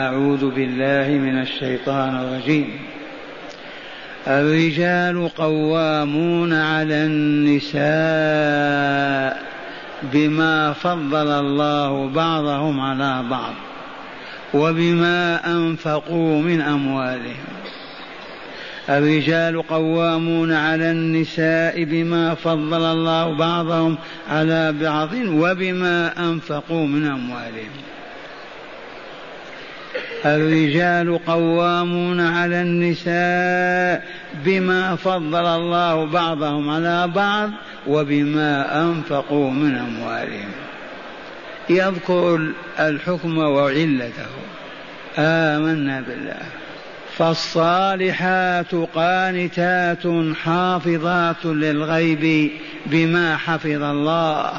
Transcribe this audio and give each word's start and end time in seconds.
أعوذ 0.00 0.50
بالله 0.50 1.18
من 1.18 1.40
الشيطان 1.40 2.16
الرجيم. 2.16 2.78
الرجال 4.26 5.28
قوامون 5.28 6.52
على 6.52 6.94
النساء 6.94 7.82
بما 10.12 10.72
فضل 10.72 11.28
الله 11.28 12.08
بعضهم 12.08 12.80
على 12.80 13.24
بعض 13.30 13.54
وبما 14.54 15.46
أنفقوا 15.46 16.42
من 16.42 16.60
أموالهم. 16.60 17.46
الرجال 18.88 19.62
قوامون 19.62 20.52
على 20.52 20.90
النساء 20.90 21.84
بما 21.84 22.34
فضل 22.34 22.82
الله 22.82 23.36
بعضهم 23.36 23.96
على 24.30 24.72
بعض 24.72 25.14
وبما 25.14 26.12
أنفقوا 26.18 26.86
من 26.86 27.06
أموالهم. 27.06 27.93
الرجال 30.26 31.18
قوامون 31.26 32.20
على 32.20 32.62
النساء 32.62 34.04
بما 34.44 34.96
فضل 34.96 35.46
الله 35.46 36.04
بعضهم 36.04 36.70
على 36.70 37.08
بعض 37.08 37.50
وبما 37.86 38.82
أنفقوا 38.82 39.50
من 39.50 39.76
أموالهم. 39.76 40.50
يذكر 41.70 42.48
الحكم 42.78 43.38
وعلته. 43.38 44.26
آمنا 45.18 46.00
بالله. 46.00 46.42
فالصالحات 47.18 48.74
قانتات 48.94 50.02
حافظات 50.44 51.44
للغيب 51.44 52.50
بما 52.86 53.36
حفظ 53.36 53.82
الله 53.82 54.52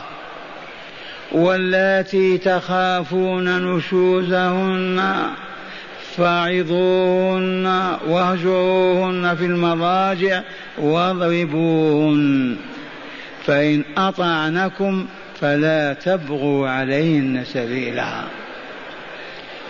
واللاتي 1.31 2.38
تخافون 2.38 3.75
نشوزهن 3.75 5.16
فعظوهن 6.17 7.65
واهجروهن 8.07 9.35
في 9.35 9.45
المضاجع 9.45 10.41
واضربوهن. 10.77 12.55
فإن 13.45 13.83
أطعنكم 13.97 15.05
فلا 15.41 15.94
تبغوا 15.94 16.69
عليهن 16.69 17.44
سبيلا. 17.45 18.23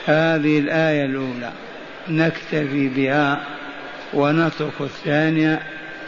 هذه 0.05 0.59
الآية 0.59 1.05
الأولى. 1.05 1.52
نكتفي 2.09 2.87
بها 2.87 3.39
ونترك 4.13 4.81
الثانية 4.81 5.59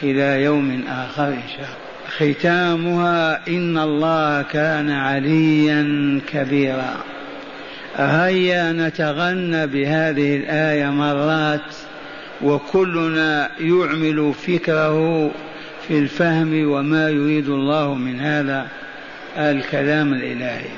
إلى 0.03 0.44
يوم 0.44 0.83
آخر 0.89 1.27
إن 1.27 1.41
شاء 1.57 1.66
الله. 1.66 1.88
ختامها 2.33 3.47
إن 3.47 3.77
الله 3.77 4.41
كان 4.41 4.89
عليا 4.89 6.22
كبيرا. 6.33 6.95
هيا 7.98 8.72
نتغنى 8.72 9.67
بهذه 9.67 10.36
الآية 10.36 10.86
مرات 10.86 11.76
وكلنا 12.42 13.50
يعمل 13.59 14.34
فكره 14.34 15.31
في 15.88 16.00
الفهم 16.00 16.72
وما 16.72 17.09
يريد 17.09 17.50
الله 17.50 17.94
من 17.94 18.20
هذا 18.20 18.68
الكلام 19.38 20.14
الإلهي. 20.14 20.70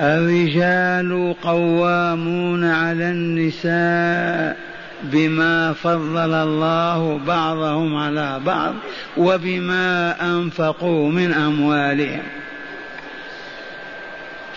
الرجال 0.00 1.34
قوامون 1.42 2.64
على 2.64 3.10
النساء 3.10 4.56
بما 5.02 5.72
فضل 5.72 6.34
الله 6.34 7.20
بعضهم 7.26 7.96
على 7.96 8.40
بعض 8.46 8.74
وبما 9.16 10.16
أنفقوا 10.22 11.10
من 11.10 11.32
أموالهم. 11.32 12.41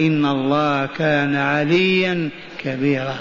إن 0.00 0.26
الله 0.26 0.86
كان 0.86 1.36
عليا 1.36 2.30
كبيرا. 2.58 3.18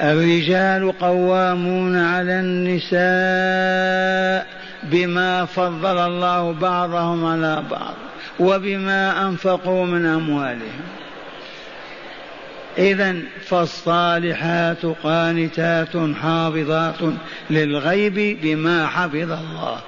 الرجال 0.00 0.98
قوامون 0.98 1.96
على 1.96 2.40
النساء 2.40 3.02
بما 4.82 5.44
فضل 5.44 5.98
الله 5.98 6.52
بعضهم 6.52 7.24
على 7.24 7.62
بعض 7.70 7.94
وبما 8.40 9.28
أنفقوا 9.28 9.86
من 9.86 10.06
أموالهم. 10.06 10.82
إذا 12.78 13.16
فالصالحات 13.44 14.86
قانتات 14.86 15.96
حافظات 16.22 17.00
للغيب 17.50 18.38
بما 18.42 18.86
حفظ 18.86 19.30
الله. 19.32 19.80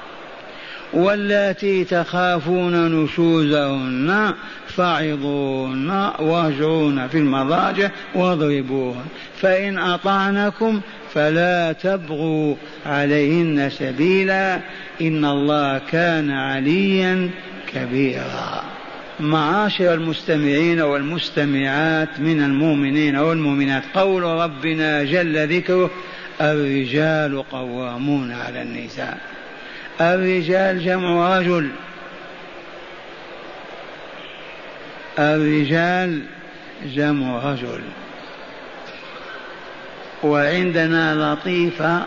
واللاتي 0.94 1.84
تخافون 1.84 3.03
نشوزهن 3.03 4.34
فعظوهن 4.66 6.10
واهجرون 6.19 7.09
في 7.09 7.19
المضاجع 7.19 7.91
واضربوهن. 8.15 9.04
فإن 9.41 9.78
أطعنكم 9.78 10.81
فلا 11.15 11.72
تبغوا 11.72 12.54
عليهن 12.87 13.71
سبيلا. 13.71 14.60
إن 15.00 15.25
الله 15.25 15.81
كان 15.93 16.31
عليا 16.31 17.31
كبيرا. 17.75 18.65
معاشر 19.21 19.94
المستمعين 19.94 20.81
والمستمعات 20.81 22.21
من 22.21 22.43
المؤمنين 22.43 23.16
والمؤمنات 23.16 23.83
قول 23.94 24.22
ربنا 24.22 25.04
جل 25.04 25.56
ذكره 25.56 25.91
الرجال 26.41 27.43
قوامون 27.50 28.33
على 28.33 28.62
النساء. 28.62 29.19
الرجال 30.00 30.84
جمع 30.84 31.38
رجل. 31.38 31.71
الرجال 35.19 36.22
جمع 36.84 37.53
رجل. 37.53 37.81
وعندنا 40.22 41.15
لطيفة 41.15 42.03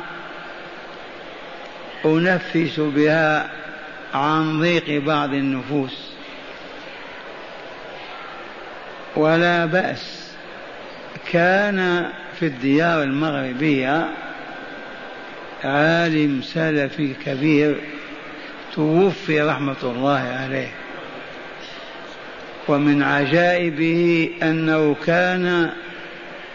أنفس 2.05 2.79
بها 2.79 3.49
عن 4.13 4.59
ضيق 4.59 5.03
بعض 5.03 5.33
النفوس. 5.33 6.11
ولا 9.15 9.65
بأس 9.65 10.31
كان 11.31 12.09
في 12.39 12.45
الديار 12.45 13.03
المغربية 13.03 14.07
عالم 15.63 16.41
سلفي 16.41 17.13
كبير 17.25 17.75
توفي 18.75 19.41
رحمة 19.41 19.84
الله 19.84 20.19
عليه. 20.19 20.72
ومن 22.68 23.03
عجائبه 23.03 24.29
أنه 24.44 24.95
كان 25.06 25.72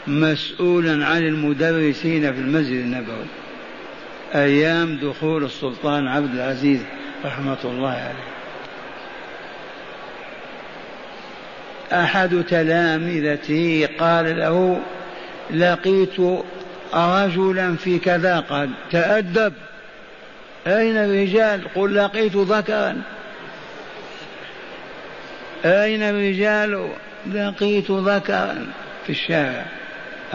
مسؤولا 0.06 1.06
عن 1.06 1.22
المدرسين 1.22 2.32
في 2.32 2.40
المسجد 2.40 2.72
النبوي 2.72 3.26
أيام 4.34 4.96
دخول 4.96 5.44
السلطان 5.44 6.08
عبد 6.08 6.34
العزيز 6.34 6.80
رحمة 7.24 7.58
الله 7.64 7.90
عليه. 7.90 8.32
أحد 11.92 12.44
تلامذته 12.48 13.88
قال 13.98 14.38
له 14.38 14.80
لقيت 15.50 16.20
رجلا 16.94 17.76
في 17.76 17.98
كذا 17.98 18.40
قال 18.40 18.70
تأدب. 18.90 19.52
أين 20.66 20.96
الرجال؟ 20.96 21.60
قل 21.74 21.94
لقيت 21.94 22.36
ذكرا. 22.36 23.02
أين 25.64 26.02
الرجال؟ 26.02 26.88
لقيت 27.34 27.90
ذكرا. 27.90 28.66
في 29.06 29.10
الشارع. 29.10 29.66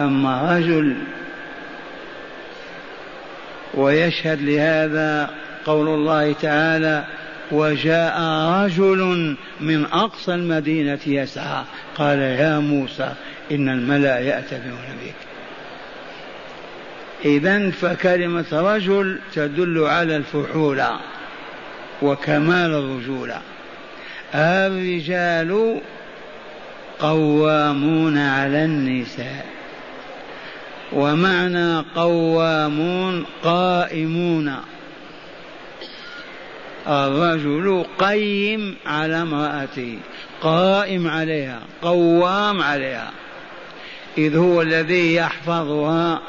أما 0.00 0.56
رجل 0.56 0.96
ويشهد 3.74 4.42
لهذا 4.42 5.30
قول 5.66 5.88
الله 5.88 6.32
تعالى 6.32 7.04
وجاء 7.50 8.20
رجل 8.64 9.36
من 9.60 9.84
أقصى 9.84 10.34
المدينة 10.34 10.98
يسعى. 11.06 11.64
قال 11.96 12.18
يا 12.18 12.58
موسى 12.58 13.12
إن 13.52 13.68
الملأ 13.68 14.18
يأتمرون 14.18 14.96
بك. 15.04 15.27
إذا 17.24 17.70
فكلمة 17.70 18.46
رجل 18.52 19.18
تدل 19.34 19.84
على 19.84 20.16
الفحولة 20.16 21.00
وكمال 22.02 22.70
الرجولة 22.70 23.40
الرجال 24.34 25.80
قوامون 26.98 28.18
على 28.18 28.64
النساء. 28.64 29.46
ومعنى 30.92 31.78
قوامون 31.78 33.24
قائمون. 33.44 34.54
الرجل 36.88 37.84
قيم 37.98 38.76
على 38.86 39.22
امرأته 39.22 39.98
قائم 40.42 41.08
عليها 41.08 41.60
قوام 41.82 42.62
عليها. 42.62 43.10
إذ 44.18 44.36
هو 44.36 44.62
الذي 44.62 45.14
يحفظها 45.14 46.20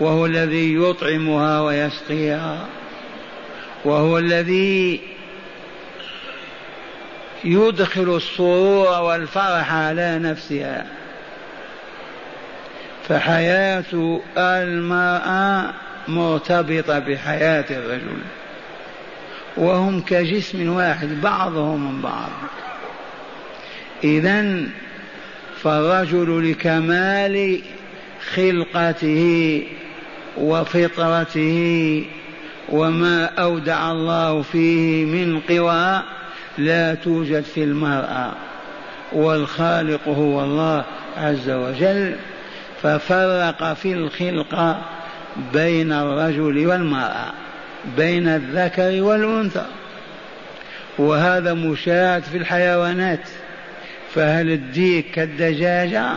وهو 0.00 0.26
الذي 0.26 0.74
يطعمها 0.74 1.60
ويسقيها. 1.60 2.66
وهو 3.84 4.18
الذي 4.18 5.00
يدخل 7.44 8.16
السرور 8.16 9.02
والفرح 9.02 9.72
على 9.72 10.18
نفسها. 10.18 10.86
فحياة 13.08 14.20
المرأة 14.38 15.74
مرتبطة 16.08 16.98
بحياة 16.98 17.64
الرجل. 17.70 18.18
وهم 19.56 20.00
كجسم 20.00 20.76
واحد 20.76 21.20
بعضهم 21.20 21.92
من 21.92 22.02
بعض. 22.02 22.30
إذا 24.04 24.62
فالرجل 25.62 26.50
لكمال 26.50 27.60
خلقته 28.34 29.62
وفطرته 30.36 32.04
وما 32.68 33.24
أودع 33.24 33.90
الله 33.90 34.42
فيه 34.42 35.04
من 35.04 35.40
قوى 35.40 36.02
لا 36.58 36.94
توجد 36.94 37.42
في 37.42 37.64
المرأة. 37.64 38.32
والخالق 39.12 40.08
هو 40.08 40.44
الله 40.44 40.84
عز 41.16 41.50
وجل 41.50 42.16
ففرق 42.82 43.72
في 43.72 43.92
الخلقة 43.92 44.82
بين 45.52 45.92
الرجل 45.92 46.66
والمرأة 46.66 47.32
بين 47.96 48.28
الذكر 48.28 49.02
والأنثى. 49.02 49.66
وهذا 50.98 51.54
مشاهد 51.54 52.22
في 52.22 52.36
الحيوانات 52.36 53.28
فهل 54.14 54.50
الديك 54.50 55.10
كالدجاجة؟ 55.10 56.12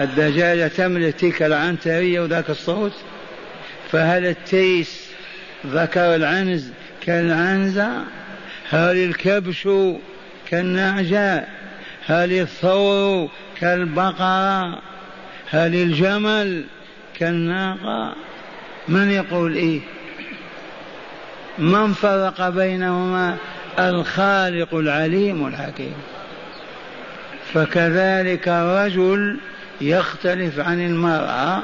الدجاجة 0.00 0.68
تملك 0.68 1.14
تلك 1.14 1.42
العنترية 1.42 2.20
وذاك 2.20 2.50
الصوت؟ 2.50 2.92
فهل 3.92 4.26
التيس 4.26 5.10
ذكر 5.66 6.14
العنز 6.14 6.70
كالعنزة؟ 7.00 7.90
هل 8.70 8.96
الكبش 8.96 9.68
كالنعجة؟ 10.50 11.44
هل 12.06 12.32
الثور 12.32 13.30
كالبقرة؟ 13.60 14.82
هل 15.50 15.74
الجمل 15.74 16.64
كالناقة؟ 17.18 18.14
من 18.88 19.10
يقول 19.10 19.54
إيه؟ 19.54 19.80
من 21.58 21.92
فرق 21.92 22.48
بينهما؟ 22.48 23.36
الخالق 23.78 24.74
العليم 24.74 25.46
الحكيم. 25.46 25.94
فكذلك 27.54 28.48
الرجل 28.48 29.38
يختلف 29.80 30.58
عن 30.58 30.86
المرأة 30.86 31.62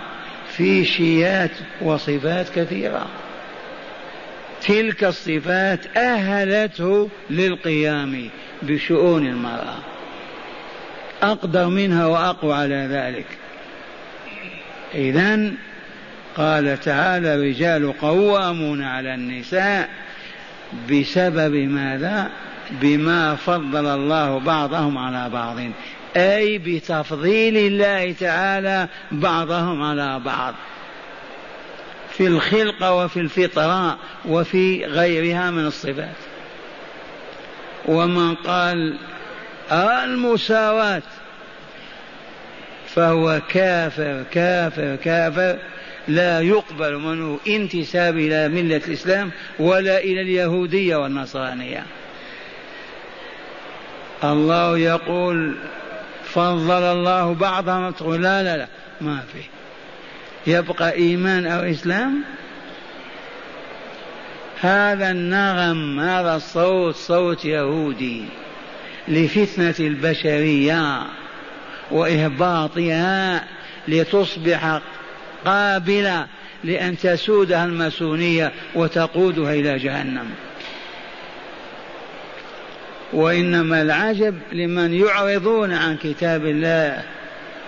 في 0.48 0.84
شيات 0.84 1.50
وصفات 1.80 2.48
كثيرة. 2.48 3.06
تلك 4.66 5.04
الصفات 5.04 5.96
أهلته 5.96 7.10
للقيام 7.30 8.28
بشؤون 8.62 9.26
المرأة. 9.26 9.78
أقدر 11.22 11.66
منها 11.66 12.06
وأقوى 12.06 12.54
على 12.54 12.88
ذلك. 12.90 13.26
إذا 14.94 15.50
قال 16.36 16.80
تعالى 16.80 17.36
رجال 17.36 17.98
قوامون 17.98 18.82
على 18.82 19.14
النساء 19.14 19.88
بسبب 20.90 21.54
ماذا؟ 21.54 22.30
بما 22.70 23.34
فضل 23.34 23.86
الله 23.86 24.38
بعضهم 24.38 24.98
على 24.98 25.30
بعض. 25.30 25.56
أي 26.16 26.58
بتفضيل 26.58 27.56
الله 27.56 28.12
تعالى 28.12 28.88
بعضهم 29.12 29.82
على 29.82 30.20
بعض. 30.24 30.54
في 32.10 32.26
الخلقة 32.26 32.94
وفي 32.94 33.20
الفطرة 33.20 33.98
وفي 34.24 34.84
غيرها 34.84 35.50
من 35.50 35.66
الصفات. 35.66 36.16
ومن 37.86 38.34
قال 38.34 38.98
المساواة 39.72 41.02
فهو 42.86 43.40
كافر 43.48 44.24
كافر 44.32 44.96
كافر. 44.96 45.58
لا 46.08 46.40
يقبل 46.40 46.96
منه 46.96 47.40
انتساب 47.48 48.18
إلى 48.18 48.48
ملة 48.48 48.80
الإسلام 48.88 49.30
ولا 49.58 49.98
إلى 49.98 50.20
اليهودية 50.20 50.96
والنصرانية. 50.96 51.86
الله 54.24 54.78
يقول 54.78 55.56
فضل 56.34 56.82
الله 56.82 57.34
بعضهم 57.34 57.90
تقول 57.90 58.22
لا 58.22 58.42
لا 58.42 58.56
لا 58.56 58.68
ما 59.00 59.20
في. 59.32 59.38
يبقى 60.50 60.92
إيمان 60.92 61.46
أو 61.46 61.60
إسلام؟ 61.60 62.22
هذا 64.60 65.10
النغم 65.10 66.00
هذا 66.00 66.36
الصوت 66.36 66.94
صوت 66.94 67.44
يهودي 67.44 68.24
لفتنة 69.08 69.74
البشرية 69.80 71.02
وإهباطها 71.90 73.44
لتصبح 73.88 74.80
قابلة 75.44 76.26
لأن 76.64 76.98
تسودها 76.98 77.64
الماسونية 77.64 78.52
وتقودها 78.74 79.54
إلى 79.54 79.78
جهنم. 79.78 80.30
وإنما 83.12 83.82
العجب 83.82 84.34
لمن 84.52 84.94
يعرضون 84.94 85.72
عن 85.72 85.96
كتاب 85.96 86.46
الله 86.46 87.02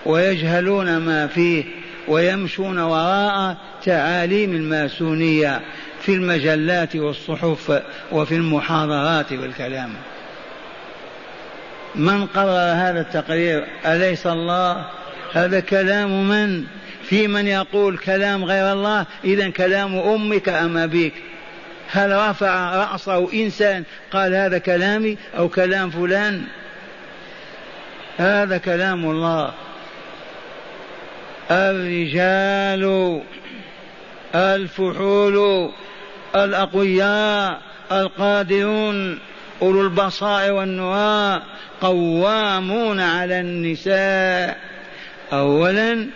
ويجهلون 0.06 0.96
ما 0.96 1.26
فيه 1.26 1.64
ويمشون 2.08 2.78
وراء 2.78 3.56
تعاليم 3.84 4.54
الماسونية 4.54 5.60
في 6.00 6.14
المجلات 6.14 6.96
والصحف 6.96 7.82
وفي 8.12 8.34
المحاضرات 8.34 9.32
والكلام. 9.32 9.90
من 11.94 12.26
قرر 12.26 12.72
هذا 12.72 13.00
التقرير؟ 13.00 13.64
أليس 13.86 14.26
الله؟ 14.26 14.84
هذا 15.32 15.60
كلام 15.60 16.28
من؟ 16.28 16.64
في 17.02 17.28
من 17.28 17.46
يقول 17.46 17.98
كلام 17.98 18.44
غير 18.44 18.72
الله؟ 18.72 19.06
إذا 19.24 19.50
كلام 19.50 19.98
أمك 19.98 20.48
أم 20.48 20.76
أبيك؟ 20.76 21.12
هل 21.94 22.30
رفع 22.30 22.76
رأسه 22.76 23.32
إنسان 23.32 23.84
قال 24.12 24.34
هذا 24.34 24.58
كلامي 24.58 25.18
أو 25.38 25.48
كلام 25.48 25.90
فلان؟ 25.90 26.42
هذا 28.18 28.58
كلام 28.58 29.10
الله. 29.10 29.52
الرجال 31.50 33.22
الفحول 34.34 35.70
الأقوياء 36.34 37.60
القادرون 37.92 39.18
أولو 39.62 39.80
البصائر 39.80 40.52
والنواء 40.52 41.42
قوامون 41.80 43.00
على 43.00 43.40
النساء. 43.40 44.58
أولا 45.32 46.06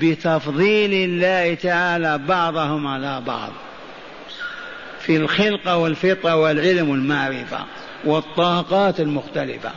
بتفضيل 0.00 0.92
الله 0.92 1.54
تعالى 1.54 2.18
بعضهم 2.18 2.86
على 2.86 3.20
بعض. 3.26 3.52
في 5.02 5.16
الخلقة 5.16 5.76
والفطرة 5.76 6.36
والعلم 6.36 6.88
والمعرفة 6.88 7.58
والطاقات 8.04 9.00
المختلفة. 9.00 9.70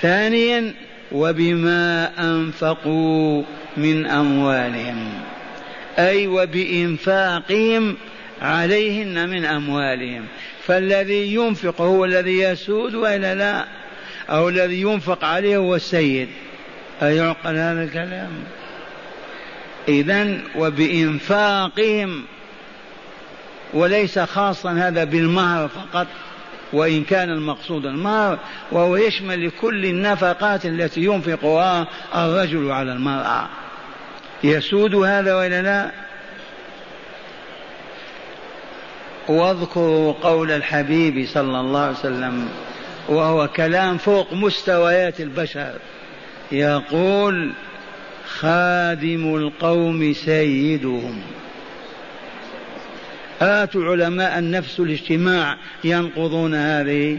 ثانيا 0.00 0.74
وبما 1.12 2.10
أنفقوا 2.18 3.42
من 3.76 4.06
أموالهم. 4.06 5.12
أي 5.98 6.26
وبإنفاقهم 6.26 7.96
عليهن 8.42 9.28
من 9.28 9.44
أموالهم. 9.44 10.24
فالذي 10.66 11.34
ينفق 11.34 11.80
هو 11.80 12.04
الذي 12.04 12.38
يسود 12.38 12.94
وإلا 12.94 13.34
لا؟ 13.34 13.64
أو 14.30 14.48
الذي 14.48 14.80
ينفق 14.80 15.24
عليه 15.24 15.56
هو 15.56 15.74
السيد. 15.74 16.28
أيعقل 17.02 17.56
هذا 17.56 17.84
الكلام؟ 17.84 18.30
إذا 19.88 20.38
وبإنفاقهم 20.56 22.24
وليس 23.74 24.18
خاصا 24.18 24.72
هذا 24.72 25.04
بالمهر 25.04 25.68
فقط 25.68 26.06
وإن 26.72 27.04
كان 27.04 27.30
المقصود 27.30 27.86
المهر 27.86 28.38
وهو 28.72 28.96
يشمل 28.96 29.46
لكل 29.46 29.86
النفقات 29.86 30.66
التي 30.66 31.04
ينفقها 31.04 31.86
الرجل 32.14 32.70
على 32.70 32.92
المرأة. 32.92 33.48
يسود 34.44 34.94
هذا 34.94 35.34
وإلا 35.34 35.62
لا؟ 35.62 35.90
واذكروا 39.28 40.12
قول 40.12 40.50
الحبيب 40.50 41.26
صلى 41.26 41.60
الله 41.60 41.80
عليه 41.80 41.98
وسلم 41.98 42.48
وهو 43.08 43.48
كلام 43.48 43.98
فوق 43.98 44.32
مستويات 44.32 45.20
البشر 45.20 45.72
يقول 46.52 47.52
خادم 48.38 49.36
القوم 49.36 50.12
سيدهم. 50.12 51.22
آتوا 53.42 53.84
علماء 53.84 54.38
النفس 54.38 54.80
الاجتماع 54.80 55.56
ينقضون 55.84 56.54
هذه؟ 56.54 57.18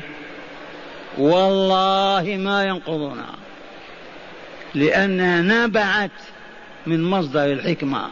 والله 1.18 2.38
ما 2.40 2.64
ينقضونها. 2.64 3.36
لأنها 4.76 5.42
نبعت 5.42 6.12
من 6.88 7.04
مصدر 7.04 7.46
الحكمة 7.46 8.08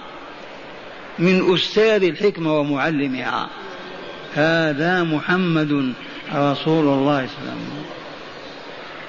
من 1.19 1.53
أستاذ 1.53 2.03
الحكمة 2.03 2.59
ومعلمها. 2.59 3.49
هذا 4.35 5.03
محمد 5.03 5.93
رسول 6.33 6.87
الله 6.87 7.27
صلى 7.27 7.39
الله 7.41 7.51
عليه 7.51 7.61
وسلم. 7.61 7.85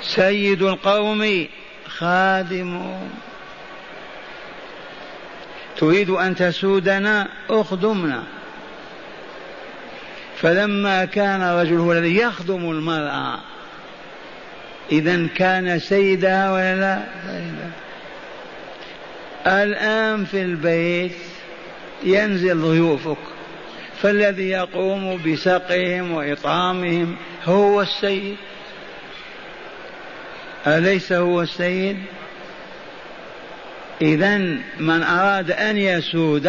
سيد 0.03 0.63
القوم 0.63 1.47
خادمهم 1.89 3.09
تريد 5.77 6.11
أن 6.11 6.35
تسودنا؟ 6.35 7.29
اخدمنا. 7.51 8.23
فلما 10.43 11.05
كان 11.05 11.43
رجل 11.43 11.77
هو 11.77 11.93
الذي 11.93 12.17
يخدم 12.17 12.71
المرأة 12.71 13.39
إذا 14.93 15.27
كان 15.37 15.79
سيدها 15.79 16.53
ولا 16.53 16.77
لا؟ 16.77 17.03
الآن 19.47 20.25
في 20.25 20.43
البيت 20.43 21.17
ينزل 22.05 22.59
ضيوفك 22.59 23.17
فالذي 24.03 24.49
يقوم 24.49 25.23
بسقهم 25.27 26.13
وإطعامهم 26.13 27.17
هو 27.45 27.83
السيد. 27.83 28.37
أليس 30.67 31.13
هو 31.13 31.43
السيد؟ 31.43 31.97
إذا 34.03 34.39
من 34.81 35.03
أراد 35.03 35.51
أن 35.51 35.77
يسود 35.77 36.47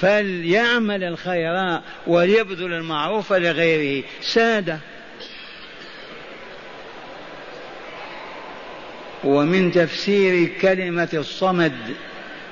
فليعمل 0.00 1.04
الخير 1.04 1.80
وليبذل 2.06 2.72
المعروف 2.72 3.32
لغيره. 3.32 4.04
سادة. 4.22 4.78
ومن 9.24 9.72
تفسير 9.72 10.48
كلمة 10.60 11.08
الصمد 11.14 11.72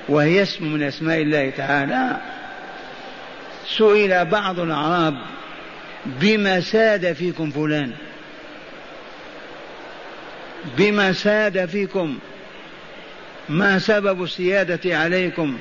وهي 0.09 0.41
اسم 0.41 0.73
من 0.73 0.83
أسماء 0.83 1.21
الله 1.21 1.49
تعالى 1.49 2.17
سئل 3.77 4.25
بعض 4.25 4.59
الأعراب 4.59 5.17
بما 6.05 6.61
ساد 6.61 7.13
فيكم 7.13 7.51
فلان. 7.51 7.93
بما 10.77 11.13
ساد 11.13 11.65
فيكم 11.65 12.19
ما 13.49 13.79
سبب 13.79 14.23
السيادة 14.23 14.97
عليكم؟ 14.97 15.57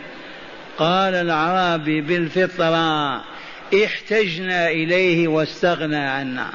قال 0.78 1.14
الأعرابي 1.14 2.00
بالفطرة 2.00 3.24
احتجنا 3.84 4.68
إليه 4.68 5.28
واستغنى 5.28 5.96
عنا. 5.96 6.50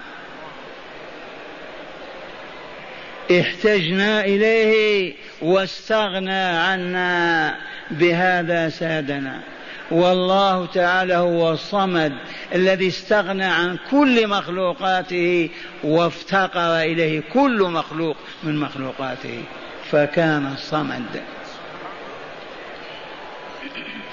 احتجنا 3.32 4.26
إليه 4.26 5.14
واستغنى 5.42 6.44
عنا 6.44 7.56
بهذا 7.92 8.70
سادنا. 8.70 9.42
والله 9.92 10.66
تعالى 10.66 11.16
هو 11.16 11.52
الصمد 11.52 12.14
الذي 12.56 12.88
استغنى 12.88 13.46
عن 13.46 13.78
كل 13.92 14.28
مخلوقاته 14.28 15.50
وافتقر 15.84 16.82
إليه 16.82 17.22
كل 17.34 17.64
مخلوق 17.64 18.18
من 18.44 18.58
مخلوقاته 18.58 19.44
فكان 19.92 20.54
الصمد. 20.54 21.22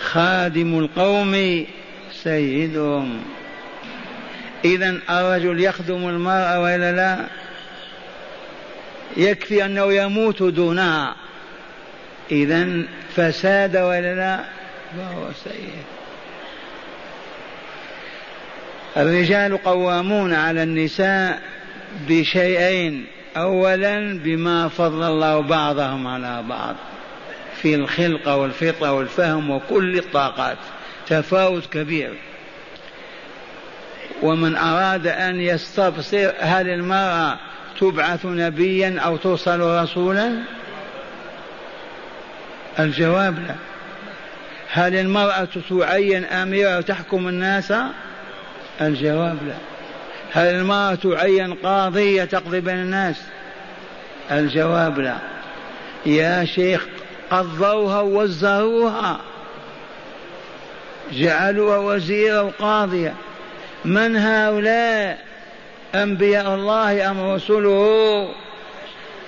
خادم 0.00 0.78
القوم 0.78 1.64
سيدهم. 2.12 3.20
اذا 4.64 4.98
الرجل 5.10 5.60
يخدم 5.60 6.08
المرأة 6.08 6.60
وإلا 6.60 6.92
لا؟ 6.92 7.26
يكفي 9.16 9.64
أنه 9.64 9.92
يموت 9.92 10.42
دونها. 10.42 11.16
اذا 12.30 12.82
فساد 13.16 13.76
ولا 13.76 14.14
لا؟ 14.14 14.44
فهو 14.96 15.32
سيء 15.44 15.70
الرجال 18.96 19.62
قوامون 19.62 20.34
على 20.34 20.62
النساء 20.62 21.42
بشيئين. 22.08 23.06
اولا 23.36 24.18
بما 24.24 24.68
فضل 24.68 25.02
الله 25.02 25.40
بعضهم 25.40 26.06
على 26.06 26.44
بعض. 26.48 26.76
في 27.62 27.74
الخلقه 27.74 28.36
والفطره 28.36 28.92
والفهم 28.92 29.50
وكل 29.50 29.98
الطاقات. 29.98 30.58
تفاوت 31.06 31.66
كبير. 31.66 32.14
ومن 34.22 34.56
أراد 34.56 35.06
أن 35.06 35.40
يستبصر 35.40 36.32
هل 36.38 36.68
المرأة 36.68 37.38
تبعث 37.80 38.26
نبيا 38.26 39.00
أو 39.00 39.16
توصل 39.16 39.60
رسولا؟ 39.82 40.32
الجواب 42.78 43.38
لا. 43.38 43.54
هل 44.70 44.94
المرأة 44.94 45.48
تعين 45.70 46.24
أميرة 46.24 46.80
تحكم 46.80 47.28
الناس؟ 47.28 47.72
الجواب 48.80 49.38
لا. 49.46 49.54
هل 50.32 50.54
المرأة 50.54 50.94
تعين 50.94 51.54
قاضية 51.54 52.24
تقضي 52.24 52.60
بين 52.60 52.76
الناس؟ 52.76 53.22
الجواب 54.30 55.00
لا. 55.00 55.16
يا 56.06 56.44
شيخ 56.44 56.86
قضوها 57.30 58.00
ووزروها 58.00 59.20
جعلوها 61.12 61.78
وزيرة 61.78 62.42
وقاضية 62.42 63.14
من 63.84 64.16
هؤلاء 64.16 65.18
أنبياء 65.94 66.54
الله 66.54 67.10
أم 67.10 67.30
رسله؟ 67.30 68.28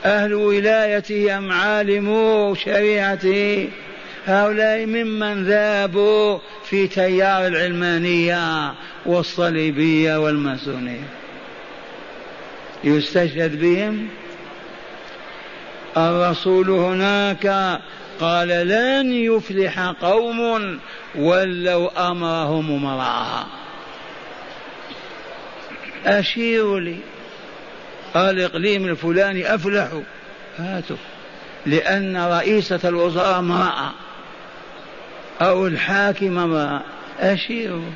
أهل 0.04 0.34
ولايته 0.34 1.38
أم 1.38 1.52
عالمو 1.52 2.54
شريعته 2.54 3.68
هؤلاء 4.26 4.86
ممن 4.86 5.44
ذابوا 5.44 6.38
في 6.64 6.86
تيار 6.86 7.46
العلمانية 7.46 8.74
والصليبية 9.06 10.16
والماسونية. 10.16 11.08
يستشهد 12.84 13.60
بهم 13.60 14.08
الرسول 15.96 16.70
هناك 16.70 17.78
قال 18.20 18.48
لن 18.48 19.12
يفلح 19.12 19.80
قوم 19.80 20.78
ولوا 21.14 22.10
أمرهم 22.10 22.86
امراء 22.86 23.46
اشيروا 26.06 26.80
لي. 26.80 26.96
الاقليم 28.16 28.84
الفلاني 28.84 29.54
افلحوا 29.54 30.02
هاتوا. 30.58 30.96
لأن 31.66 32.16
رئيسة 32.16 32.80
الوزراء 32.84 33.38
امرأة. 33.38 33.90
أو 35.40 35.66
الحاكم 35.66 36.50
ما 36.50 36.82
أشيروا 37.20 37.90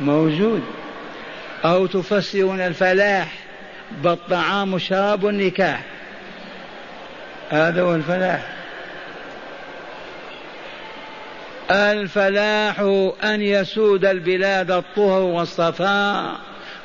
موجود. 0.00 0.62
أو 1.64 1.86
تفسرون 1.86 2.60
الفلاح. 2.60 3.32
بالطعام 4.02 4.72
والشراب 4.72 5.24
والنكاح 5.24 5.91
هذا 7.52 7.82
هو 7.82 7.94
الفلاح. 7.94 8.48
الفلاح 11.70 12.80
أن 13.24 13.42
يسود 13.42 14.04
البلاد 14.04 14.70
الطهر 14.70 15.22
والصفاء 15.22 16.36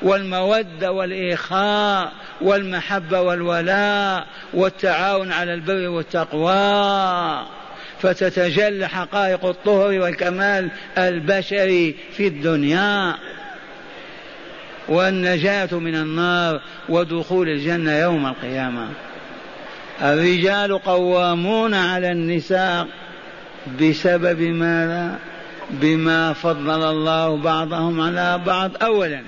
والمودة 0.02 0.92
والإخاء 0.92 2.12
والمحبة 2.42 3.22
والولاء 3.22 4.28
والتعاون 4.54 5.32
على 5.32 5.54
البر 5.54 5.88
والتقوى. 5.88 7.46
فتتجلى 8.00 8.88
حقائق 8.88 9.46
الطهر 9.46 10.00
والكمال 10.00 10.70
البشري 10.98 11.96
في 12.12 12.28
الدنيا. 12.28 13.16
والنجاة 14.90 15.70
من 15.72 15.96
النار 15.96 16.62
ودخول 16.90 17.50
الجنة 17.50 17.92
يوم 17.92 18.26
القيامة. 18.26 18.88
الرجال 20.02 20.78
قوامون 20.78 21.74
على 21.74 22.12
النساء 22.12 22.88
بسبب 23.82 24.42
ماذا؟ 24.42 25.20
بما 25.70 26.34
فضل 26.34 26.84
الله 26.84 27.38
بعضهم 27.38 28.02
على 28.02 28.42
بعض 28.46 28.84
اولا 28.84 29.22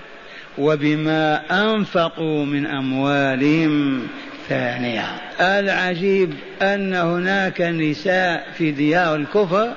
وبما 0.57 1.41
أنفقوا 1.51 2.45
من 2.45 2.65
أموالهم 2.65 4.07
ثانية 4.49 5.05
العجيب 5.39 6.33
أن 6.61 6.93
هناك 6.93 7.61
نساء 7.61 8.47
في 8.57 8.71
ديار 8.71 9.15
الكفر 9.15 9.73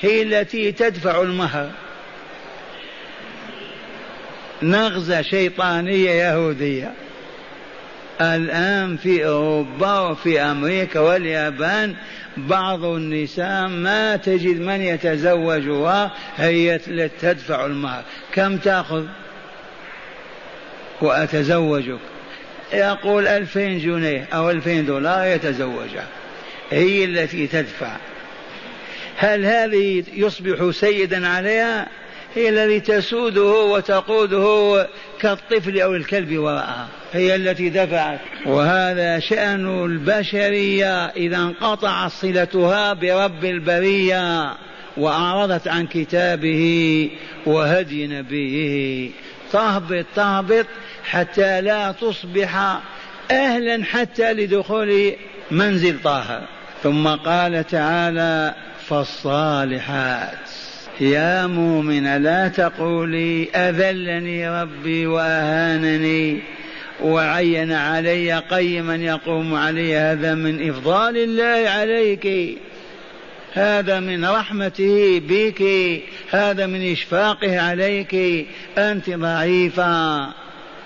هي 0.00 0.22
التي 0.22 0.72
تدفع 0.72 1.22
المهر. 1.22 1.70
نغزة 4.62 5.22
شيطانية 5.22 6.10
يهودية. 6.10 6.92
الآن 8.20 8.96
في 8.96 9.26
أوروبا 9.26 10.00
وفي 10.00 10.40
أمريكا 10.40 11.00
واليابان 11.00 11.94
بعض 12.36 12.84
النساء 12.84 13.68
ما 13.68 14.16
تجد 14.16 14.60
من 14.60 14.80
يتزوجها 14.80 16.12
هي 16.36 16.78
تدفع 17.20 17.66
المهر 17.66 18.02
كم 18.32 18.56
تأخذ؟ 18.56 19.04
وأتزوجك. 21.00 21.98
يقول 22.72 23.26
ألفين 23.26 23.78
جنيه 23.78 24.28
أو 24.32 24.50
ألفين 24.50 24.86
دولار 24.86 25.26
يتزوجها. 25.26 26.06
هي 26.70 27.04
التي 27.04 27.46
تدفع. 27.46 27.96
هل 29.16 29.44
هذه 29.44 30.04
يصبح 30.14 30.70
سيدا 30.70 31.28
عليها؟ 31.28 31.86
هي 32.34 32.48
التي 32.48 32.80
تسوده 32.80 33.64
وتقوده 33.64 34.88
كالطفل 35.20 35.80
أو 35.80 35.94
الكلب 35.94 36.38
وراءها. 36.38 36.88
هي 37.12 37.34
التي 37.34 37.68
دفعت. 37.68 38.20
وهذا 38.46 39.18
شأن 39.18 39.84
البشرية 39.84 41.06
إذا 41.06 41.36
انقطع 41.36 42.08
صلتها 42.08 42.92
برب 42.92 43.44
البرية 43.44 44.54
وأعرضت 44.96 45.68
عن 45.68 45.86
كتابه 45.86 47.10
وهدي 47.46 48.06
نبيه. 48.06 49.10
تهبط 49.52 50.04
تهبط 50.16 50.66
حتى 51.04 51.60
لا 51.60 51.92
تصبح 51.92 52.78
أهلا 53.30 53.84
حتى 53.84 54.32
لدخول 54.32 55.12
منزل 55.50 56.02
طه. 56.02 56.42
ثم 56.82 57.08
قال 57.08 57.66
تعالى 57.66 58.54
فالصالحات. 58.88 60.63
يا 61.00 61.46
مؤمن 61.46 62.22
لا 62.22 62.48
تقولي 62.48 63.48
أذلني 63.54 64.62
ربي 64.62 65.06
وأهانني 65.06 66.40
وعين 67.02 67.72
علي 67.72 68.38
قيما 68.38 68.94
يقوم 68.94 69.54
علي 69.54 69.96
هذا 69.96 70.34
من 70.34 70.68
إفضال 70.68 71.16
الله 71.16 71.70
عليك. 71.70 72.58
هذا 73.52 74.00
من 74.00 74.24
رحمته 74.24 75.22
بك 75.28 75.62
هذا 76.30 76.66
من 76.66 76.92
إشفاقه 76.92 77.60
عليك. 77.60 78.46
أنت 78.78 79.10
ضعيفة 79.10 80.28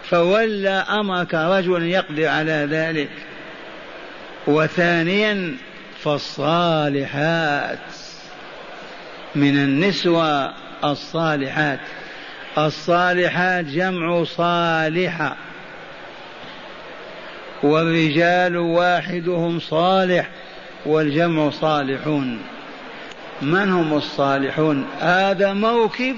فولى 0.02 0.84
أمرك 0.90 1.34
رجل 1.34 1.82
يقدر 1.82 2.26
على 2.26 2.68
ذلك. 2.70 3.08
وثانيا 4.46 5.54
فالصالحات. 6.02 7.78
من 9.38 9.56
النسوة 9.56 10.52
الصالحات. 10.84 11.80
الصالحات 12.58 13.64
جمع 13.64 14.24
صالحة 14.24 15.36
والرجال 17.62 18.56
واحدهم 18.56 19.60
صالح 19.60 20.28
والجمع 20.86 21.50
صالحون. 21.50 22.38
من 23.42 23.72
هم 23.72 23.94
الصالحون؟ 23.94 24.86
هذا 25.00 25.52
موكب 25.52 26.16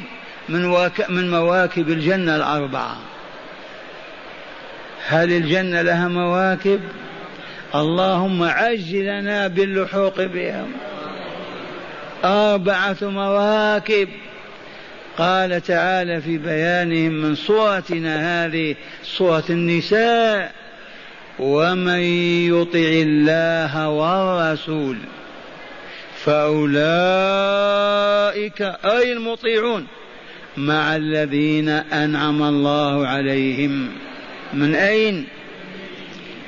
من, 0.48 0.64
وك 0.64 1.10
من 1.10 1.30
مواكب 1.30 1.88
الجنة 1.88 2.36
الأربعة. 2.36 2.96
هل 5.06 5.32
الجنة 5.32 5.82
لها 5.82 6.08
مواكب؟ 6.08 6.80
اللهم 7.74 8.42
عجلنا 8.42 9.46
باللحوق 9.48 10.24
بهم. 10.24 10.72
أربعة 12.24 12.96
مواكب. 13.02 14.08
قال 15.18 15.62
تعالى 15.62 16.20
في 16.20 16.38
بيانهم 16.38 17.12
من 17.12 17.34
صورتنا 17.34 18.46
هذه 18.46 18.76
صورة 19.04 19.44
النساء. 19.50 20.52
ومن 21.38 22.00
يطع 22.48 22.78
الله 22.78 23.88
والرسول 23.88 24.96
فأولئك 26.24 27.02
أي 28.84 29.12
المطيعون 29.12 29.86
مع 30.56 30.97
الذين 30.97 31.68
أنعم 31.68 32.42
الله 32.42 33.06
عليهم. 33.06 33.88
من 34.54 34.75
أين؟ 34.75 35.26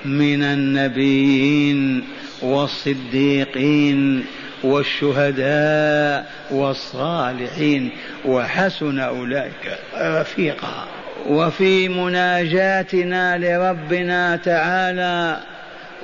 من 0.05 0.43
النبيين 0.43 2.05
والصديقين. 2.43 4.25
والشهداء 4.65 6.27
والصالحين 6.51 7.91
وحسن 8.25 8.99
أولئك 8.99 9.79
رفيقا. 9.97 10.87
وفي 11.27 11.89
مناجاتنا 11.89 13.39
لربنا 13.39 14.37
تعالى 14.37 15.41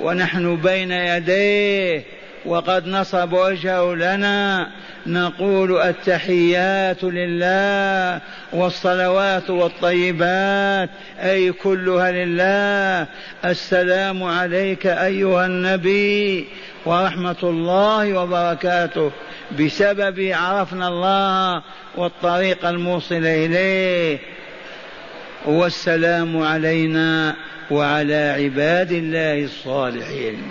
ونحن 0.01 0.57
بين 0.57 0.92
يديه 0.92 2.03
وقد 2.47 2.87
نصب 2.87 3.33
وجهه 3.33 3.94
لنا 3.94 4.68
نقول 5.07 5.81
التحيات 5.83 7.05
لله 7.05 8.21
والصلوات 8.53 9.51
والطيبات 9.51 10.90
أي 11.23 11.53
كلها 11.53 12.11
لله. 12.11 13.07
السلام 13.44 14.23
عليك 14.23 14.87
أيها 14.87 15.47
النبي 15.47 16.49
ورحمة 16.88 17.37
الله 17.42 18.12
وبركاته. 18.12 19.12
بسبب 19.61 20.31
عرفنا 20.35 20.88
الله 20.88 21.62
والطريق 21.96 22.66
الموصل 22.66 23.24
إليه. 23.24 24.18
والسلام 25.46 26.42
علينا 26.42 27.37
وعلى 27.70 28.35
عباد 28.38 28.92
الله 28.92 29.44
الصالحين. 29.44 30.42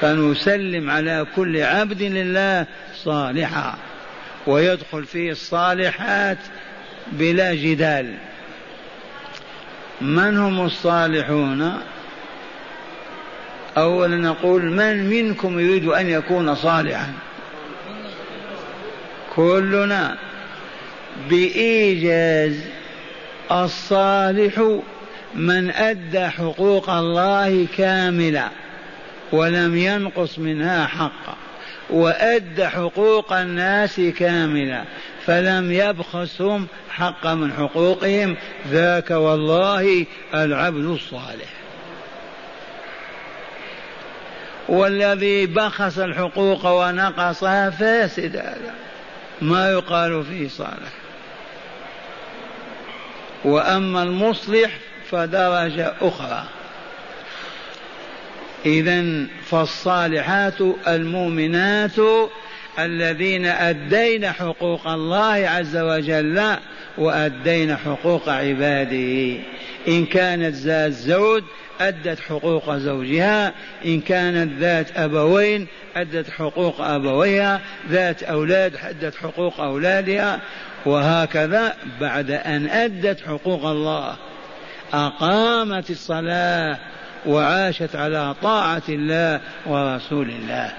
فنسلم 0.00 0.90
على 0.90 1.26
كل 1.36 1.62
عبد 1.62 2.02
لله 2.02 2.66
صالحا. 2.94 3.74
ويدخل 4.46 5.04
فيه 5.04 5.30
الصالحات 5.30 6.38
بلا 7.12 7.54
جدال. 7.54 8.14
من 10.00 10.38
هم 10.38 10.66
الصالحون؟ 10.66 11.80
اولا 13.78 14.16
نقول 14.16 14.62
من 14.62 15.10
منكم 15.10 15.60
يريد 15.60 15.84
أن 15.84 16.08
يكون 16.08 16.54
صالحا؟ 16.54 17.12
كلنا. 19.36 20.16
بإيجاز 21.30 22.60
الصالح 23.52 24.80
من 25.34 25.70
أدى 25.70 26.28
حقوق 26.28 26.90
الله 26.90 27.66
كاملة 27.76 28.48
ولم 29.32 29.76
ينقص 29.76 30.38
منها 30.38 30.86
حقا 30.86 31.36
وأدى 31.90 32.66
حقوق 32.68 33.32
الناس 33.32 34.00
كاملة 34.00 34.84
فلم 35.26 35.72
يبخسهم 35.72 36.66
حق 36.90 37.26
من 37.26 37.52
حقوقهم 37.52 38.36
ذاك 38.70 39.10
والله 39.10 40.06
العبد 40.34 40.84
الصالح. 40.84 41.57
والذي 44.68 45.46
بخس 45.46 45.98
الحقوق 45.98 46.66
ونقصها 46.66 47.70
فاسد 47.70 48.36
هذا 48.36 48.74
ما 49.42 49.70
يقال 49.70 50.24
فيه 50.24 50.48
صالح. 50.48 50.92
وأما 53.44 54.02
المصلح 54.02 54.70
فدرجة 55.10 55.92
أخرى. 56.00 56.44
إذا 58.66 59.26
فالصالحات 59.50 60.60
المؤمنات 60.88 61.98
الذين 62.78 63.46
أدين 63.46 64.32
حقوق 64.32 64.86
الله 64.86 65.48
عز 65.48 65.76
وجل 65.76 66.56
وأدين 66.98 67.76
حقوق 67.76 68.28
عباده. 68.28 69.36
إن 69.88 70.06
كانت 70.06 70.54
ذات 70.54 70.92
زوج 70.92 71.42
أدت 71.80 72.20
حقوق 72.20 72.76
زوجها 72.76 73.52
إن 73.84 74.00
كانت 74.00 74.52
ذات 74.60 74.98
أبوين 74.98 75.66
أدت 75.96 76.30
حقوق 76.30 76.80
أبويها 76.80 77.60
ذات 77.90 78.22
أولاد 78.22 78.76
أدت 78.84 79.16
حقوق 79.16 79.60
أولادها 79.60 80.40
وهكذا 80.86 81.74
بعد 82.00 82.30
أن 82.30 82.68
أدت 82.70 83.20
حقوق 83.20 83.64
الله. 83.64 84.16
أقامت 84.92 85.90
الصلاة 85.90 86.78
وعاشت 87.26 87.96
على 87.96 88.34
طاعة 88.42 88.82
الله 88.88 89.40
ورسول 89.66 90.30
الله. 90.30 90.72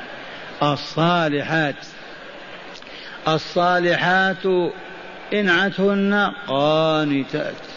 الصالحات 0.63 1.75
الصالحات 3.27 4.71
إنعتهن 5.33 6.31
قانتات. 6.47 7.68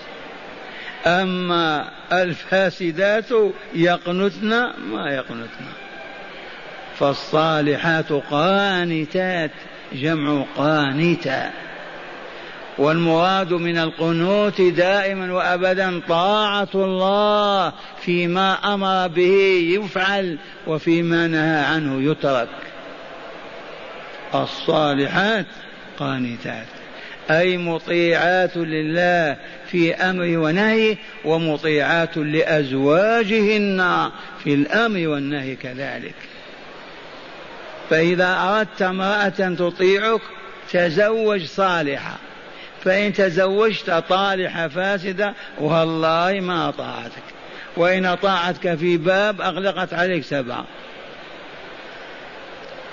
أما 1.07 1.89
الفاسدات 2.13 3.31
يقنتن 3.75 4.51
ما 4.79 5.11
يقنتن. 5.11 5.67
فالصالحات 6.99 8.13
قانتات 8.13 9.51
جمع 9.93 10.45
قانتا 10.57 11.51
والمراد 12.79 13.53
من 13.53 13.79
القنوت 13.79 14.61
دائما 14.61 15.33
وأبدا 15.33 16.01
طاعة 16.09 16.69
الله 16.75 17.73
فيما 18.03 18.75
أمر 18.75 19.09
به 19.09 19.69
يفعل 19.75 20.39
وفيما 20.67 21.27
نهى 21.27 21.65
عنه 21.65 22.11
يترك. 22.11 22.49
الصالحات 24.35 25.47
قانتات. 25.99 26.82
أي 27.31 27.57
مطيعات 27.57 28.57
لله 28.57 29.37
في 29.71 29.95
أمر 29.95 30.39
ونهي 30.39 30.97
ومطيعات 31.25 32.17
لأزواجهن 32.17 34.11
في 34.45 34.55
الأمر 34.55 35.09
والنهي 35.09 35.57
كذلك. 35.57 36.15
فإذا 37.91 38.37
أردت 38.41 38.83
امرأة 38.83 39.29
تطيعك 39.29 40.21
تزوج 40.73 41.45
صالحه 41.45 42.17
فإن 42.85 43.13
تزوجت 43.13 43.91
طالحة 43.91 44.69
فاسدة 44.69 45.35
والله 45.61 46.41
ما 46.41 46.69
أطاعتك 46.69 47.23
وإن 47.77 48.07
أطاعتك 48.07 48.75
في 48.75 48.97
باب 48.97 49.41
أغلقت 49.41 49.95
عليك 49.95 50.25
سبعة. 50.25 50.65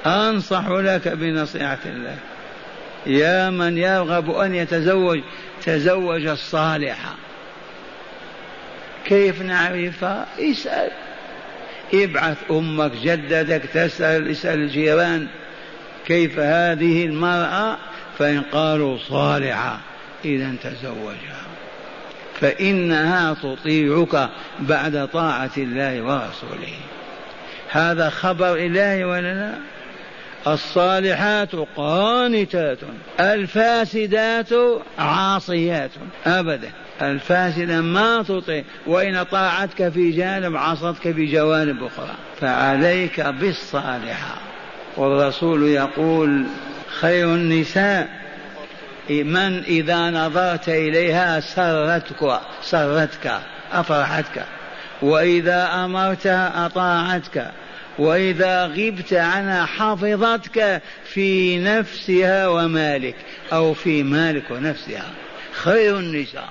أنصح 0.05 0.69
لك 0.69 1.07
بنصيحة 1.07 1.79
الله. 1.85 2.15
يا 3.09 3.49
من 3.49 3.77
يرغب 3.77 4.31
أن 4.31 4.55
يتزوج 4.55 5.19
تزوج 5.65 6.25
الصالحة 6.25 7.15
كيف 9.05 9.41
نعرفها 9.41 10.25
اسأل. 10.39 10.91
ابعث 11.93 12.37
أمك 12.51 12.91
جدتك 13.03 13.61
تسأل 13.73 14.31
اسأل 14.31 14.59
الجيران. 14.59 15.27
كيف 16.07 16.39
هذه 16.39 17.05
المرأة؟ 17.05 17.77
فإن 18.19 18.41
قالوا 18.41 18.97
صالحة 18.97 19.79
إذا 20.25 20.55
تزوجها. 20.63 21.43
فإنها 22.41 23.33
تطيعك 23.33 24.29
بعد 24.59 25.07
طاعة 25.13 25.51
الله 25.57 26.01
ورسوله. 26.01 26.73
هذا 27.69 28.09
خبر 28.09 28.55
إلهي 28.55 29.03
ولا 29.03 29.33
لا؟ 29.33 29.53
الصالحات 30.47 31.49
قانتات 31.77 32.77
الفاسدات 33.19 34.49
عاصيات. 34.99 35.91
أبدا. 36.25 36.71
الفاسدة 37.01 37.81
ما 37.81 38.23
تطيع 38.23 38.63
وإن 38.87 39.23
طاعتك 39.23 39.89
في 39.89 40.11
جانب 40.11 40.55
عصتك 40.55 41.11
في 41.11 41.25
جوانب 41.25 41.83
أخرى. 41.83 42.15
فعليك 42.41 43.21
بالصالحة. 43.21 44.35
والرسول 44.97 45.63
يقول 45.63 46.45
خير 46.99 47.25
النساء 47.25 48.07
من 49.09 49.63
إذا 49.63 50.09
نظرت 50.09 50.69
إليها 50.69 51.39
سرتك 51.39 52.39
سرتك 52.61 53.39
أفرحتك. 53.71 54.45
وإذا 55.01 55.85
أمرتها 55.85 56.65
أطاعتك. 56.65 57.51
وإذا 57.99 58.65
غبت 58.65 59.13
عنها 59.13 59.65
حفظتك 59.65 60.81
في 61.05 61.59
نفسها 61.59 62.47
ومالك 62.47 63.15
أو 63.53 63.73
في 63.73 64.03
مالك 64.03 64.51
ونفسها. 64.51 65.05
خير 65.51 65.99
النساء. 65.99 66.49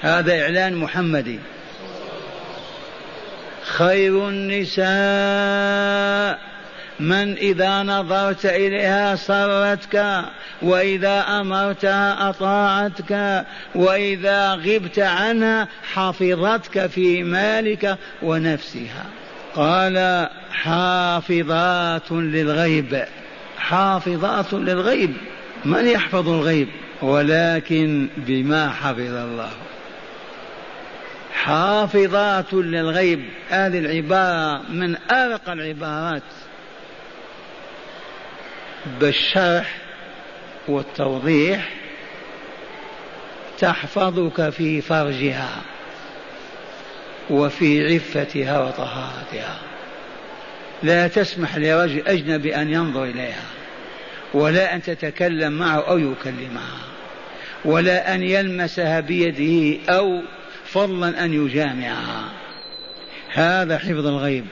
هذا 0.00 0.42
إعلان 0.42 0.76
محمدي. 0.76 1.38
خير 3.62 4.28
النساء. 4.28 4.82
من 7.00 7.36
إذا 7.36 7.82
نظرت 7.82 8.46
إليها 8.46 9.16
سرتك 9.16 10.24
وإذا 10.62 11.20
أمرتها 11.40 12.30
أطاعتك 12.30 13.44
وإذا 13.74 14.54
غبت 14.54 14.98
عنها 14.98 15.68
حفظتك 15.92 16.86
في 16.86 17.22
مالك 17.22 17.98
ونفسها. 18.22 19.21
قال 19.54 20.28
حافظات 20.52 22.12
للغيب 22.12 23.04
حافظات 23.62 24.52
للغيب 24.52 25.16
من 25.64 25.86
يحفظ 25.86 26.28
الغيب؟ 26.28 26.68
ولكن 27.02 28.08
بما 28.16 28.70
حفظ 28.70 29.14
الله. 29.14 29.50
حافظات 31.34 32.52
للغيب 32.52 33.28
هذه 33.48 33.78
العبارة 33.78 34.62
من 34.70 34.96
أرقى 35.10 35.52
العبارات. 35.52 36.22
بالشرح 39.00 39.76
والتوضيح 40.68 41.68
تحفظك 43.58 44.50
في 44.50 44.80
فرجها. 44.80 45.62
وفي 47.30 47.94
عفتها 47.94 48.60
وطهارتها. 48.60 49.58
لا 50.82 51.08
تسمح 51.08 51.56
لرجل 51.56 52.02
أجنبي 52.06 52.56
أن 52.56 52.72
ينظر 52.72 53.04
إليها 53.04 53.44
ولا 54.34 54.74
أن 54.74 54.82
تتكلم 54.82 55.52
معه 55.52 55.88
أو 55.88 55.98
يكلمها 55.98 56.78
ولا 57.64 58.14
أن 58.14 58.22
يلمسها 58.22 59.00
بيده 59.00 59.78
أو 59.88 60.20
فضلا 60.64 61.24
أن 61.24 61.32
يجامعها. 61.32 62.24
هذا 63.32 63.78
حفظ 63.78 64.06
الغيب 64.06 64.44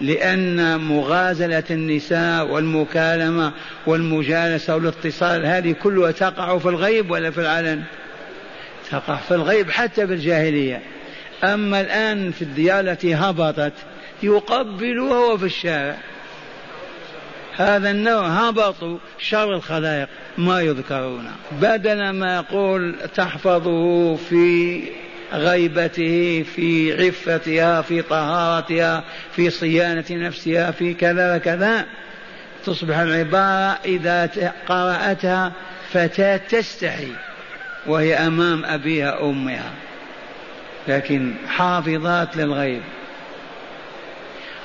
لأن 0.00 0.80
مغازلة 0.80 1.64
النساء 1.70 2.46
والمكالمة 2.46 3.52
والمجالسة 3.86 4.76
والاتصال 4.76 5.46
هذه 5.46 5.72
كلها 5.82 6.10
تقع 6.10 6.58
في 6.58 6.68
الغيب 6.68 7.10
ولا 7.10 7.30
في 7.30 7.40
العلن؟ 7.40 7.82
تقع 8.90 9.16
في 9.16 9.34
الغيب 9.34 9.70
حتى 9.70 10.06
بالجاهلية. 10.06 10.82
أما 11.44 11.80
الآن 11.80 12.30
في 12.30 12.42
الديار 12.42 12.80
التي 12.80 13.14
هبطت 13.14 13.72
يقبلها 14.22 15.04
وهو 15.04 15.38
في 15.38 15.44
الشارع. 15.44 15.96
هذا 17.56 17.90
النوع 17.90 18.26
هبطوا 18.26 18.98
شر 19.18 19.54
الخلائق 19.54 20.08
ما 20.38 20.60
يذكرون. 20.60 21.30
بدل 21.60 22.10
ما 22.10 22.36
يقول 22.36 22.96
تحفظه 23.14 24.16
في 24.16 24.82
غيبته 25.32 26.44
في 26.54 26.92
عفتها 27.06 27.82
في 27.82 28.02
طهارتها 28.02 29.04
في 29.32 29.50
صيانة 29.50 30.04
نفسها 30.10 30.70
في 30.70 30.94
كذا 30.94 31.36
وكذا 31.36 31.86
تصبح 32.64 32.98
العبارة 32.98 33.78
إذا 33.84 34.30
قرأتها 34.68 35.52
فتاة 35.92 36.36
تستحي 36.36 37.12
وهي 37.86 38.14
أمام 38.14 38.64
أبيها 38.64 39.22
أمها 39.22 39.70
لكن 40.88 41.34
حافظات 41.48 42.36
للغيب. 42.36 42.82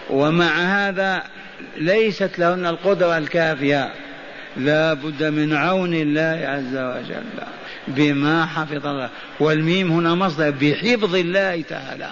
ومع 0.09 0.57
هذا 0.57 1.23
ليست 1.77 2.39
لهن 2.39 2.65
القدرة 2.65 3.17
الكافية. 3.17 3.93
لا 4.57 4.93
بد 4.93 5.23
من 5.23 5.55
عون 5.55 5.93
الله 5.93 6.47
عز 6.47 6.77
وجل 6.77 7.23
بما 7.87 8.45
حفظ 8.45 8.87
الله. 8.87 9.09
والميم 9.39 9.91
هنا 9.91 10.15
مصدر 10.15 10.51
بحفظ 10.51 11.15
الله 11.15 11.61
تعالى. 11.61 12.09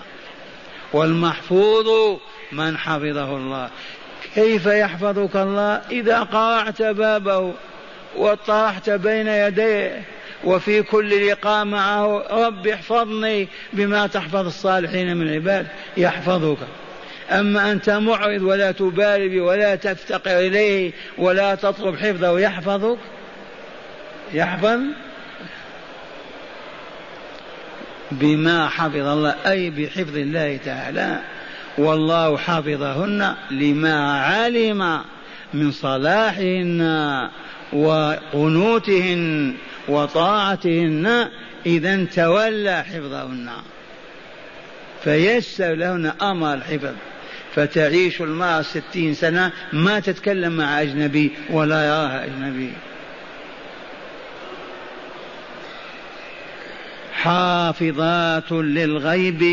والمحفوظ 0.94 2.20
من 2.52 2.78
حفظه 2.78 3.38
الله. 3.38 3.70
كيف 4.36 4.66
يحفظك 4.66 5.36
الله؟ 5.36 5.82
إذا 5.92 6.20
قرعت 6.20 6.82
بابه 6.82 7.54
وطرحت 8.18 8.90
بين 8.90 9.28
يديه 9.28 10.04
وفي 10.44 10.82
كل 10.82 11.28
لقاء 11.28 11.66
معه 11.66 12.24
رب 12.46 12.68
احفظني 12.68 13.48
بما 13.74 14.08
تحفظ 14.08 14.46
الصالحين 14.46 15.18
من 15.18 15.28
العباد 15.28 15.68
يحفظك. 15.98 16.58
أما 17.32 17.72
أنت 17.72 17.90
معرض 17.90 18.42
ولا 18.42 18.72
تبالي 18.72 19.40
ولا 19.40 19.76
تفتقر 19.76 20.40
إليه 20.40 20.92
ولا 21.18 21.56
تطلب 21.56 21.96
حفظه 21.96 22.40
يحفظك؟ 22.40 22.98
يحفظ؟ 24.34 24.80
بما 28.12 28.68
حفظ 28.68 29.08
الله 29.08 29.36
أي 29.46 29.70
بحفظ 29.70 30.18
الله 30.18 30.58
تعالى. 30.66 31.20
والله 31.78 32.38
حفظهن 32.38 33.36
لما 33.52 34.22
علم 34.22 35.02
من 35.54 35.72
صلاحهن. 35.72 37.30
وقنوتهن 37.74 39.54
وطاعتهن 39.88 41.30
إذا 41.66 42.06
تولى 42.06 42.84
حفظهن. 42.84 43.50
فيسر 45.04 45.74
لهن 45.74 46.12
أمر 46.22 46.54
الحفظ. 46.54 46.94
فتعيش 47.56 48.22
المرأة 48.22 48.62
ستين 48.62 49.14
سنة 49.14 49.52
ما 49.74 50.00
تتكلم 50.00 50.58
مع 50.58 50.82
أجنبي 50.82 51.32
ولا 51.50 51.86
يراها 51.86 52.26
أجنبي. 52.26 52.70
حافظات 57.14 58.52
للغيب 58.52 59.44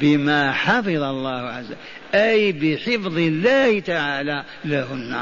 بما 0.00 0.52
حفظ 0.52 0.88
الله 0.88 1.30
عز 1.30 1.66
وجل. 1.66 1.76
أي 2.14 2.52
بحفظ 2.52 3.16
الله 3.16 3.80
تعالى 3.80 4.44
لهن. 4.64 5.16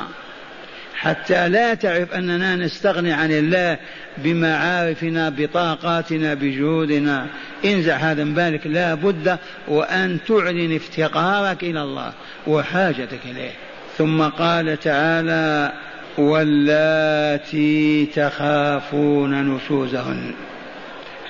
حتى 1.01 1.49
لا 1.49 1.75
تعرف 1.75 2.13
أننا 2.13 2.57
نستغني 2.57 3.13
عن 3.13 3.33
الله 3.33 3.79
بمعارفنا 4.19 5.29
بطاقاتنا 5.29 6.35
بجهودنا. 6.35 7.27
انزع 7.65 7.97
هذا 7.97 8.25
من 8.25 8.35
بالك 8.35 8.67
لا 8.67 8.95
بد 8.95 9.39
وأن 9.69 10.19
تعلن 10.29 10.77
افتقارك 10.77 11.63
إلى 11.63 11.83
الله 11.83 12.13
وحاجتك 12.47 13.21
إليه. 13.25 13.53
ثم 13.99 14.23
قال 14.23 14.81
تعالى 14.81 15.73
واللاتي 16.19 18.07
تخافون 18.07 19.55
نشوزهن 19.55 20.35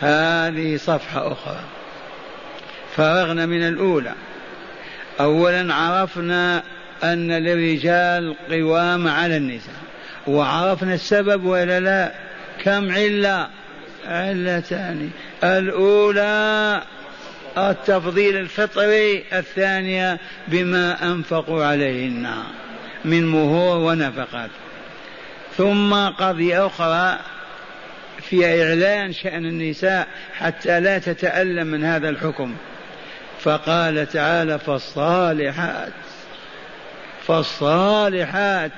هذه 0.01 0.77
صفحة 0.77 1.33
أخرى. 1.33 1.61
فرغنا 2.97 3.47
من 3.47 3.69
الأولى. 3.69 4.15
أولا 5.21 5.75
عرفنا 5.75 6.63
أن 7.05 7.33
للرجال 7.33 8.35
قوام 8.51 9.09
على 9.09 9.37
النساء. 9.37 9.75
وعرفنا 10.27 10.95
السبب 10.95 11.45
ولا 11.45 11.81
لا؟ 11.81 12.13
كم 12.65 12.93
علة؟ 12.93 13.49
علتان. 14.07 15.11
الأولى 15.45 16.83
التفضيل 17.59 18.37
الفطري 18.37 19.25
الثانية 19.33 20.19
بما 20.49 21.13
أنفقوا 21.13 21.65
عليهن 21.65 22.29
من 23.05 23.27
مهور 23.27 23.77
ونفقات. 23.77 24.51
ثم 25.57 25.95
قضية 25.95 26.67
أخرى 26.67 27.19
في 28.21 28.47
إعلان 28.47 29.13
شأن 29.13 29.45
النساء 29.45 30.07
حتى 30.39 30.81
لا 30.81 30.99
تتألم 30.99 31.67
من 31.67 31.85
هذا 31.85 32.09
الحكم. 32.09 32.55
فقال 33.41 34.07
تعالى 34.13 34.59
فالصالحات 34.59 35.93
فالصالحات. 37.27 38.71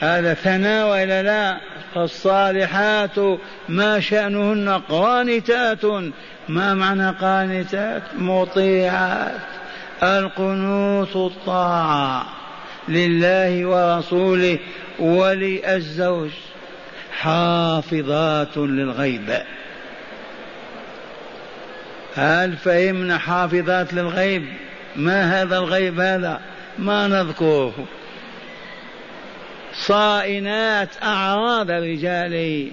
هذا 0.00 0.34
ثناء 0.34 0.88
وإلا 0.88 1.22
لا؟ 1.22 1.60
فالصالحات 1.94 3.38
ما 3.68 4.00
شأنهن 4.00 4.68
قانتات. 4.88 5.84
ما 6.48 6.74
معنى 6.74 7.10
قانتات؟ 7.10 8.02
مطيعات. 8.18 9.40
القنوت 10.02 11.16
الطاعة 11.16 12.26
لله 12.88 13.66
ورسوله 13.66 14.58
وللزوج. 14.98 16.30
حافظات 17.18 18.56
للغيب. 18.56 19.42
هل 22.16 22.56
فهمنا 22.56 23.18
حافظات 23.18 23.94
للغيب؟ 23.94 24.46
ما 24.96 25.42
هذا 25.42 25.58
الغيب 25.58 26.00
هذا؟ 26.00 26.40
ما 26.78 27.08
نذكره 27.08 27.86
صائنات 29.74 30.88
أعراض 31.02 31.70
الرجال 31.70 32.68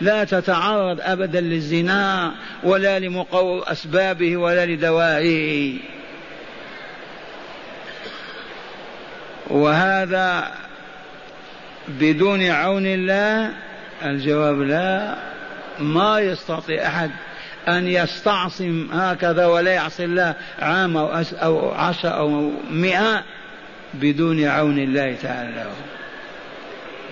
لا 0.00 0.24
تتعرض 0.24 1.00
أبدا 1.00 1.40
للزنا 1.40 2.34
ولا 2.62 2.98
لمقو 2.98 3.58
أسبابه 3.58 4.36
ولا 4.36 4.66
لدوائه. 4.66 5.78
وهذا 9.50 10.52
بدون 11.88 12.46
عون 12.46 12.86
الله؟ 12.86 13.50
الجواب 14.02 14.60
لا. 14.60 15.16
ما 15.78 16.20
يستطيع 16.20 16.86
أحد 16.86 17.10
أن 17.68 17.88
يستعصم 17.88 18.88
هكذا 18.92 19.46
ولا 19.46 19.72
يعصي 19.72 20.04
الله 20.04 20.34
عام 20.58 20.96
أو 21.42 21.70
عشر 21.70 22.18
أو 22.18 22.50
مئة 22.70 23.24
بدون 23.94 24.44
عون 24.44 24.78
الله 24.78 25.16
تعالى 25.22 25.66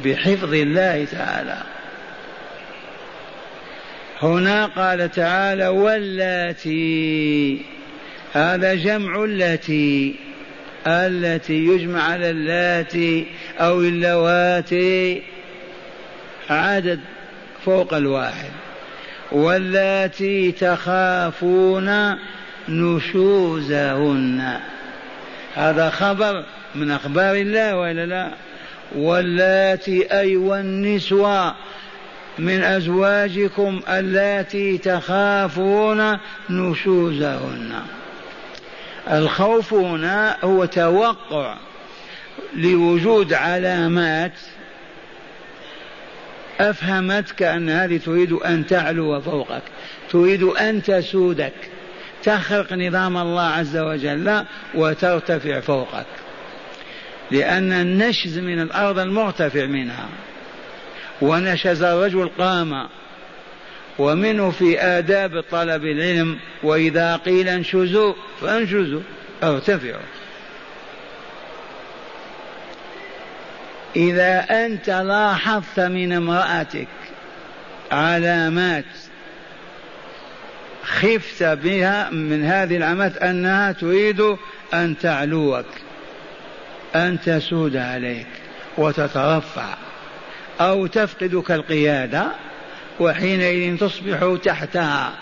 بحفظ 0.05 0.55
الله 0.55 1.05
تعالى. 1.05 1.63
هنا 4.23 4.67
قال 4.67 5.11
تعالى 5.11 5.69
واللاتي 5.69 7.63
هذا 8.33 8.75
جمع 8.75 9.25
التي 9.25 10.15
التي 10.87 11.67
يجمع 11.67 12.03
على 12.03 12.31
اللاتي 12.31 13.27
أو 13.61 13.81
اللواتي 13.81 15.23
عدد 16.51 17.01
فوق 17.65 17.95
الواحد. 17.95 18.51
واللاتي 19.33 20.53
تخافون 20.53 22.19
نشوزهن. 22.69 24.61
هذا 25.55 25.91
خبر 25.91 26.45
من 26.75 26.91
أخبار 26.91 27.35
الله 27.35 27.77
وإلا 27.77 28.07
لا؟ 28.07 28.31
واللاتي 28.97 30.13
أي 30.13 30.37
والنسوة 30.37 31.55
من 32.39 32.63
أزواجكم 32.63 33.81
اللاتي 33.89 34.79
تخافون 34.79 36.19
نشوزهن. 36.51 37.73
الخوف 39.11 39.75
هنا 39.75 40.37
هو 40.45 40.65
توقع 40.65 41.57
لوجود 42.57 43.33
علامات 43.33 44.33
أفهمتك 46.61 47.43
أن 47.43 47.71
هذه 47.71 47.97
تريد 47.97 48.33
أن 48.33 48.67
تعلو 48.67 49.21
فوقك 49.21 49.63
تريد 50.11 50.43
أن 50.43 50.83
تسودك. 50.83 51.53
تخرق 52.25 52.73
نظام 52.73 53.17
الله 53.17 53.43
عز 53.43 53.77
وجل 53.77 54.45
وترتفع 54.75 55.61
فوقك. 55.61 56.07
لأن 57.31 57.73
النشز 57.73 58.39
من 58.39 58.61
الأرض 58.61 58.99
المرتفع 58.99 59.67
منها 59.67 60.09
ونشز 61.23 61.83
الرجل 61.83 62.29
قام 62.39 62.89
ومنه 63.99 64.51
في 64.51 64.81
آداب 64.81 65.45
طلب 65.51 65.85
العلم 65.85 66.39
وإذا 66.63 67.17
قيل 67.17 67.49
انشزوا 67.49 68.15
فانشزوا 68.41 69.01
ارتفعوا. 69.43 70.03
إذا 73.97 74.47
أنت 74.51 74.91
لاحظت 74.91 75.81
من 75.81 76.13
امرأتك 76.13 76.89
علامات 77.93 78.85
خفت 80.83 81.43
بها 81.43 82.11
من 82.11 82.45
هذه 82.45 82.77
العلامات 82.77 83.17
أنها 83.17 83.73
تريد 83.73 84.37
أن 84.75 84.99
تعلوك. 84.99 85.67
أن 86.95 87.21
تسود 87.21 87.77
عليك 87.77 88.27
وتترفع 88.79 89.77
أو 90.61 90.87
تفقدك 90.87 91.51
القيادة 91.51 92.27
وحينئذ 93.01 93.79
تصبح 93.79 94.37
تحتها. 94.45 95.13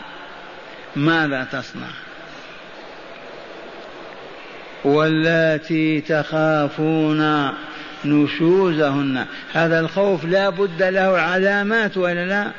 ماذا 0.96 1.46
تصنع؟ 1.52 1.90
واللاتي 4.84 6.00
تخافون 6.00 7.52
نشوزهن. 8.04 9.26
هذا 9.52 9.80
الخوف 9.80 10.24
لا 10.24 10.50
بد 10.50 10.82
له 10.82 11.18
علامات 11.18 11.96
ولا 11.96 12.26
لا؟ 12.26 12.50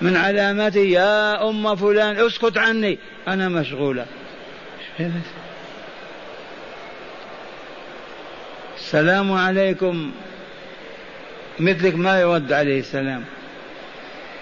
من 0.00 0.16
علاماته 0.16 0.80
يا 0.80 1.48
أم 1.48 1.76
فلان 1.76 2.26
اسكت 2.26 2.58
عني 2.58 2.98
أنا 3.28 3.48
مشغولة. 3.48 4.06
السلام 8.86 9.32
عليكم. 9.32 10.12
مثلك 11.60 11.94
ما 11.94 12.20
يرد 12.20 12.52
عليه 12.52 12.80
السلام. 12.80 13.24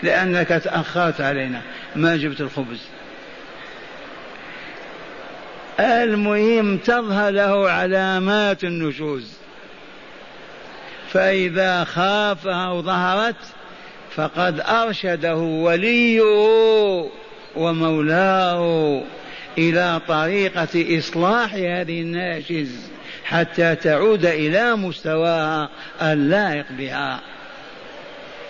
لأنك 0.02 0.48
تأخرت 0.48 1.20
علينا. 1.20 1.60
ما 1.96 2.16
جبت 2.16 2.40
الخبز. 2.40 2.80
المهم 5.80 6.78
تظهر 6.78 7.30
له 7.30 7.70
علامات 7.70 8.64
النشوز. 8.64 9.32
فإذا 11.08 11.84
خافها 11.84 12.70
وظهرت 12.70 13.36
فقد 14.14 14.60
أرشده 14.60 15.36
وليه 15.36 16.22
ومولاه 17.56 19.02
إلى 19.58 20.00
طريقة 20.08 20.98
إصلاح 20.98 21.54
هذه 21.54 22.00
الناشز. 22.00 22.93
حتى 23.24 23.74
تعود 23.74 24.26
إلى 24.26 24.76
مستواها 24.76 25.68
اللائق 26.02 26.66
بها. 26.70 27.20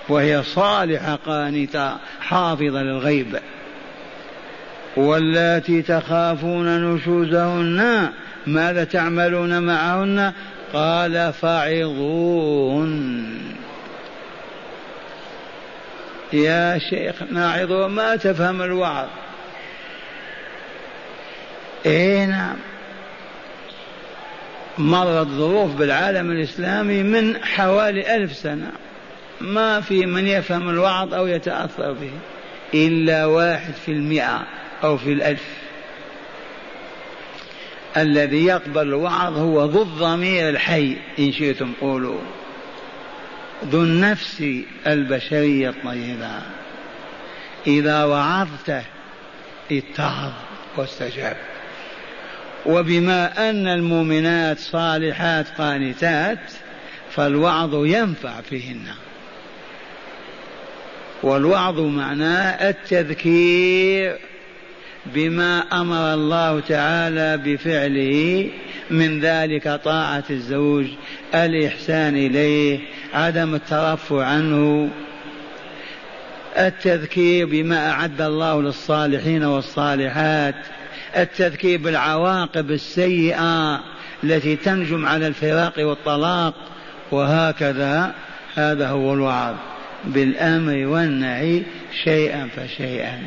وهي 0.08 0.42
صالحة 0.42 1.18
قانتة 1.26 1.96
حافظة 2.20 2.82
للغيب. 2.82 3.38
واللاتي 4.96 5.82
تخافون 5.82 6.94
نشوزهن 6.94 8.08
ماذا 8.46 8.84
تعملون 8.84 9.62
معهن؟ 9.62 10.32
قال 10.72 11.32
فعظوهن 11.32 13.24
يا 16.32 16.78
شيخ 16.90 17.22
ناعظ 17.30 17.72
ما 17.72 18.16
تفهم 18.16 18.62
الوعظ. 18.62 19.08
اي 21.86 22.26
نعم. 22.26 22.56
مرت 24.78 25.28
ظروف 25.28 25.74
بالعالم 25.74 26.30
الإسلامي 26.30 27.02
من 27.02 27.44
حوالي 27.44 28.16
ألف 28.16 28.32
سنة. 28.32 28.72
ما 29.40 29.80
في 29.80 30.06
من 30.06 30.26
يفهم 30.26 30.68
الوعظ 30.68 31.14
أو 31.14 31.26
يتأثر 31.26 31.92
به. 31.92 32.10
إلا 32.74 33.26
واحد 33.26 33.74
في 33.74 33.92
المئة 33.92 34.46
أو 34.84 34.96
في 34.96 35.12
الألف. 35.12 35.44
الذي 37.96 38.44
يقبل 38.44 38.82
الوعظ 38.82 39.38
هو 39.38 39.64
ذو 39.64 39.82
الضمير 39.82 40.48
الحي 40.48 40.96
إن 41.18 41.32
شئتم 41.32 41.72
قولوا. 41.80 42.20
ذو 43.64 43.82
النفس 43.82 44.44
البشرية 44.86 45.68
الطيبة. 45.68 46.42
إذا 47.66 48.04
وعظته 48.04 48.82
اتعظ 49.72 50.32
واستجاب. 50.76 51.36
وبما 52.66 53.50
أن 53.50 53.66
المؤمنات 53.66 54.58
صالحات 54.58 55.46
قانتات 55.58 56.38
فالوعظ 57.10 57.84
ينفع 57.84 58.40
فيهن. 58.40 58.86
والوعظ 61.22 61.80
معناه 61.80 62.68
التذكير 62.68 64.18
بما 65.06 65.60
أمر 65.72 66.14
الله 66.14 66.60
تعالى 66.60 67.36
بفعله 67.36 68.48
من 68.90 69.20
ذلك 69.20 69.80
طاعة 69.84 70.24
الزوج 70.30 70.86
الإحسان 71.34 72.16
إليه 72.16 72.78
عدم 73.14 73.54
الترفع 73.54 74.24
عنه. 74.24 74.90
التذكير 76.58 77.46
بما 77.46 77.90
أعد 77.90 78.20
الله 78.20 78.62
للصالحين 78.62 79.44
والصالحات. 79.44 80.54
التذكير 81.16 81.78
بالعواقب 81.78 82.70
السيئة 82.70 83.80
التي 84.24 84.56
تنجم 84.56 85.06
على 85.06 85.26
الفراق 85.26 85.72
والطلاق 85.78 86.54
وهكذا 87.10 88.14
هذا 88.54 88.88
هو 88.88 89.14
الوعظ 89.14 89.54
بالأمر 90.04 90.86
والنهي 90.86 91.62
شيئا 92.04 92.48
فشيئا. 92.56 93.22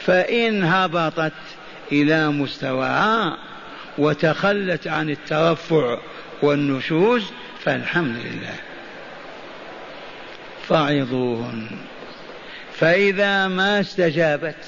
فإن 0.00 0.64
هبطت 0.64 1.32
إلى 1.92 2.28
مستواها 2.28 3.36
وتخلت 3.98 4.86
عن 4.86 5.10
الترفع 5.10 5.98
والنشوز 6.42 7.24
فالحمد 7.64 8.16
لله. 8.16 8.54
فعظوهن 10.68 11.66
فإذا 12.78 13.48
ما 13.48 13.80
استجابت 13.80 14.64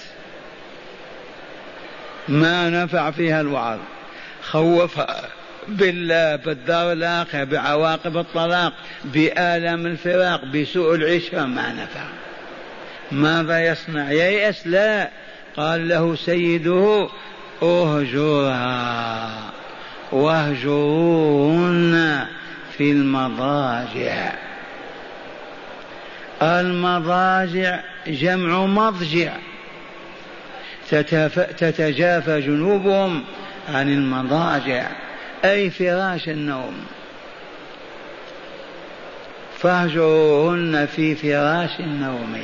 ما 2.30 2.70
نفع 2.70 3.10
فيها 3.10 3.40
الوعظ 3.40 3.78
خوفها 4.42 5.22
بالله 5.68 6.36
بالدار 6.36 6.92
الآخرة 6.92 7.44
بعواقب 7.44 8.16
الطلاق 8.16 8.72
بآلام 9.04 9.86
الفراق 9.86 10.44
بسوء 10.44 10.94
العشرة 10.94 11.44
ما 11.44 11.72
نفع. 11.72 12.04
ماذا 13.12 13.66
يصنع؟ 13.66 14.10
ييأس 14.10 14.66
لا. 14.66 15.10
قال 15.56 15.88
له 15.88 16.14
سيده 16.14 17.08
اهجرها 17.62 19.30
واهجروهن 20.12 21.90
في 22.78 22.92
المضاجع. 22.92 24.32
المضاجع 26.42 27.80
جمع 28.06 28.66
مضجع. 28.66 29.32
تتجافى 31.58 32.40
جنوبهم 32.40 33.24
عن 33.68 33.88
المضاجع 33.88 34.86
أي 35.44 35.70
فراش 35.70 36.28
النوم. 36.28 36.74
فاهجروهن 39.58 40.86
في 40.86 41.14
فراش 41.14 41.80
النوم. 41.80 42.36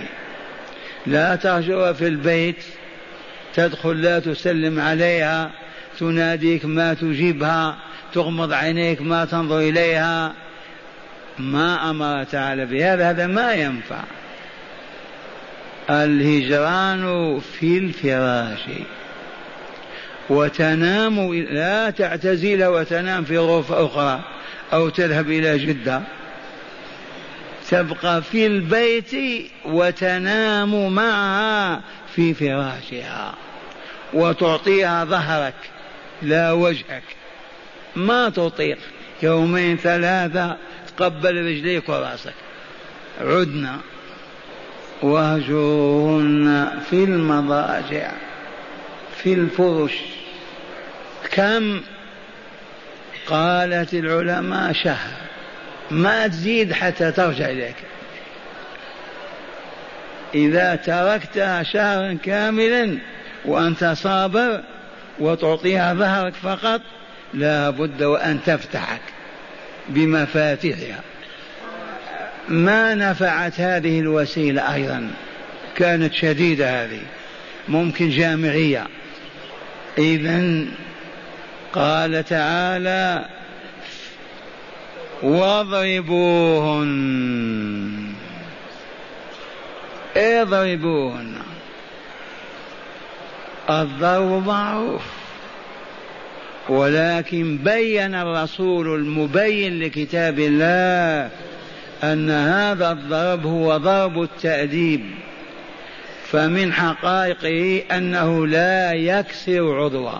لا 1.06 1.36
تهجر 1.36 1.94
في 1.94 2.06
البيت 2.06 2.64
تدخل 3.54 4.02
لا 4.02 4.18
تسلم 4.18 4.80
عليها 4.80 5.50
تناديك 5.98 6.64
ما 6.64 6.94
تجيبها 6.94 7.76
تغمض 8.12 8.52
عينيك 8.52 9.02
ما 9.02 9.24
تنظر 9.24 9.58
إليها. 9.58 10.32
ما 11.38 11.90
أمر 11.90 12.24
تعالى 12.24 12.66
بهذا 12.66 13.10
هذا 13.10 13.26
ما 13.26 13.52
ينفع. 13.52 14.00
الهجران 15.90 17.40
في 17.40 17.78
الفراش. 17.78 18.64
وتنام 20.30 21.34
لا 21.34 21.90
تعتزل 21.90 22.64
وتنام 22.64 23.24
في 23.24 23.38
غرفة 23.38 23.86
أخرى 23.86 24.20
أو 24.72 24.88
تذهب 24.88 25.30
إلى 25.30 25.58
جدة. 25.58 26.02
تبقى 27.70 28.22
في 28.22 28.46
البيت 28.46 29.12
وتنام 29.64 30.94
معها 30.94 31.80
في 32.14 32.34
فراشها. 32.34 33.34
وتعطيها 34.12 35.04
ظهرك 35.04 35.54
لا 36.22 36.52
وجهك. 36.52 37.02
ما 37.96 38.28
تطيق. 38.28 38.78
يومين 39.22 39.76
ثلاثة 39.76 40.56
تقبل 40.96 41.36
رجليك 41.36 41.88
وراسك. 41.88 42.34
عدنا. 43.20 43.80
واهجرهن 45.02 46.68
في 46.90 47.04
المضاجع 47.04 48.12
في 49.16 49.32
الفرش. 49.32 49.92
كم؟ 51.32 51.80
قالت 53.26 53.94
العلماء 53.94 54.72
شهر. 54.72 55.10
ما 55.90 56.26
تزيد 56.26 56.72
حتى 56.72 57.12
ترجع 57.12 57.46
إليك. 57.46 57.76
إذا 60.34 60.74
تركتها 60.74 61.62
شهرا 61.62 62.18
كاملا 62.22 62.98
وأنت 63.44 63.84
صابر 63.84 64.62
وتعطيها 65.18 65.94
ظهرك 65.94 66.34
فقط 66.34 66.80
لا 67.34 67.70
بد 67.70 68.02
وأن 68.02 68.38
تفتحك 68.46 69.00
بمفاتيحها. 69.88 71.00
ما 72.48 72.94
نفعت 72.94 73.60
هذه 73.60 74.00
الوسيلة 74.00 74.74
أيضا. 74.74 75.10
كانت 75.76 76.14
شديدة 76.14 76.84
هذه. 76.84 77.00
ممكن 77.68 78.10
جامعية. 78.10 78.86
إذا 79.98 80.64
قال 81.72 82.24
تعالى 82.24 83.24
واضربوهن. 85.22 86.86
اضربوهن. 90.16 91.32
الضرب 93.70 94.46
معروف. 94.46 95.02
ولكن 96.68 97.58
بين 97.64 98.14
الرسول 98.14 98.94
المبين 98.94 99.80
لكتاب 99.80 100.38
الله 100.38 101.30
أن 102.04 102.30
هذا 102.30 102.92
الضرب 102.92 103.46
هو 103.46 103.76
ضرب 103.76 104.22
التأديب 104.22 105.00
فمن 106.30 106.72
حقائقه 106.72 107.82
أنه 107.92 108.46
لا 108.46 108.92
يكسر 108.92 109.80
عضوا 109.80 110.18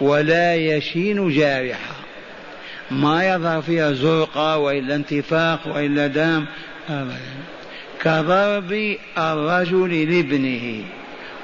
ولا 0.00 0.54
يشين 0.54 1.28
جارحة 1.30 1.94
ما 2.90 3.28
يظهر 3.34 3.62
فيها 3.62 3.92
زرقة 3.92 4.58
وإلا 4.58 4.94
انتفاخ 4.94 5.66
وإلا 5.66 6.06
دم 6.06 6.44
أبدا. 6.90 7.18
كضرب 8.02 8.96
الرجل 9.18 10.12
لابنه 10.12 10.84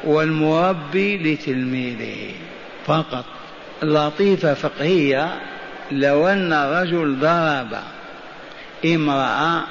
والمربي 0.04 1.16
لتلميذه. 1.16 2.34
فقط 2.86 3.24
لطيفة 3.82 4.54
فقهية 4.54 5.40
لو 5.90 6.28
أن 6.28 6.52
رجل 6.52 7.16
ضرب 7.20 7.78
امرأة 8.84 9.64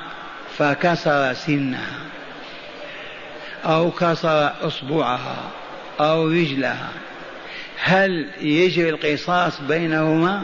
فكسر 0.58 1.34
سنها 1.34 2.00
أو 3.66 3.92
كسر 3.92 4.54
إصبعها 4.62 5.52
أو 6.00 6.28
رجلها. 6.28 6.90
هل 7.80 8.30
يجري 8.42 8.90
القصاص 8.90 9.62
بينهما؟ 9.62 10.44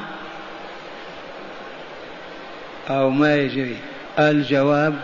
أو 2.90 3.10
ما 3.10 3.36
يجري؟ 3.36 3.78
الجواب 4.20 5.00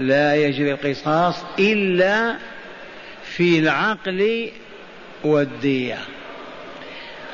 لا 0.00 0.34
يجري 0.34 0.72
القصاص 0.72 1.44
إلا 1.58 2.36
في 3.24 3.58
العقل 3.58 4.50
والدية. 5.24 5.98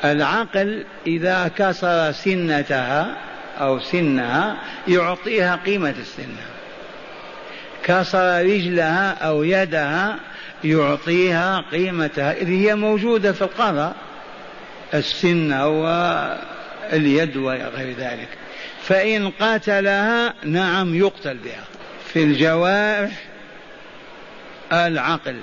العقل 0.03 0.85
إذا 1.07 1.51
كسر 1.57 2.11
سنتها 2.11 3.15
أو 3.63 3.79
سنها 3.79 4.57
يعطيها 4.87 5.59
قيمة 5.65 5.95
السنة 5.99 6.45
كسر 7.83 8.41
رجلها 8.41 9.13
أو 9.13 9.43
يدها 9.43 10.19
يعطيها 10.63 11.65
قيمتها. 11.71 12.33
إذ 12.33 12.47
هي 12.47 12.75
موجودة 12.75 13.31
في 13.31 13.41
القضاء 13.41 13.95
السن 14.93 15.51
اليد 16.93 17.37
وغير 17.37 17.95
ذلك. 17.97 18.27
فإن 18.83 19.31
قتلها 19.39 20.33
نعم 20.43 20.95
يقتل 20.95 21.37
بها. 21.37 21.63
في 22.13 22.23
الجوارح 22.23 23.11
العقل 24.73 25.35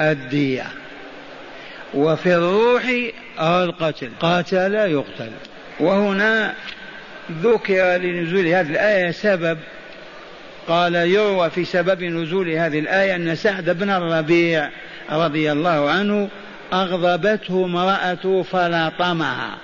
الدية. 0.00 0.66
وفي 1.94 2.34
الروح 2.34 2.82
القتل 3.40 4.10
قاتل 4.20 4.74
يقتل. 4.74 5.30
وهنا 5.80 6.54
ذكر 7.42 7.96
لنزول 7.96 8.46
هذه 8.46 8.70
الآية 8.70 9.10
سبب 9.10 9.58
قال 10.68 10.94
يروى 10.94 11.50
في 11.50 11.64
سبب 11.64 12.02
نزول 12.02 12.50
هذه 12.50 12.78
الآية 12.78 13.14
أن 13.14 13.34
سعد 13.34 13.70
بن 13.70 13.90
الربيع 13.90 14.70
رضي 15.10 15.52
الله 15.52 15.90
عنه 15.90 16.28
أغضبته 16.72 17.64
امرأته 17.64 18.42
فلاطمها 18.42 19.56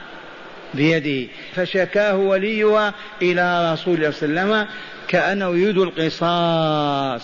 بيده 0.75 1.33
فشكاه 1.55 2.17
وليها 2.17 2.95
إلى 3.23 3.73
رسول 3.73 3.95
الله 3.95 4.11
صلى 4.11 4.29
الله 4.29 4.41
عليه 4.41 4.53
وسلم 4.53 4.75
كأنه 5.09 5.57
يريد 5.57 5.79
القصاص. 5.79 7.23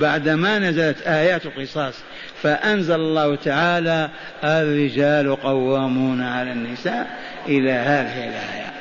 بعدما 0.00 0.58
نزلت 0.58 1.02
آيات 1.02 1.46
القصاص 1.46 1.94
فأنزل 2.42 2.94
الله 2.94 3.34
تعالى 3.34 4.10
الرجال 4.44 5.36
قوامون 5.36 6.22
على 6.22 6.52
النساء 6.52 7.18
إلى 7.48 7.72
هذه 7.72 8.28
الآية. 8.28 8.79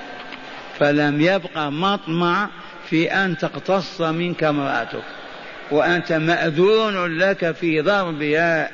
فلم 0.79 1.21
يبقى 1.21 1.71
مطمع 1.71 2.49
في 2.89 3.11
أن 3.13 3.37
تقتص 3.37 4.01
منك 4.01 4.43
امرأتك 4.43 5.03
وأنت 5.71 6.11
مأذون 6.11 7.17
لك 7.17 7.51
في 7.51 7.81
ضربها. 7.81 8.69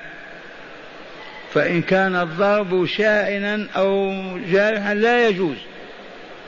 فإن 1.53 1.81
كان 1.81 2.15
الضرب 2.15 2.85
شائنا 2.85 3.67
أو 3.75 4.13
جارحا 4.51 4.93
لا 4.93 5.27
يجوز 5.27 5.57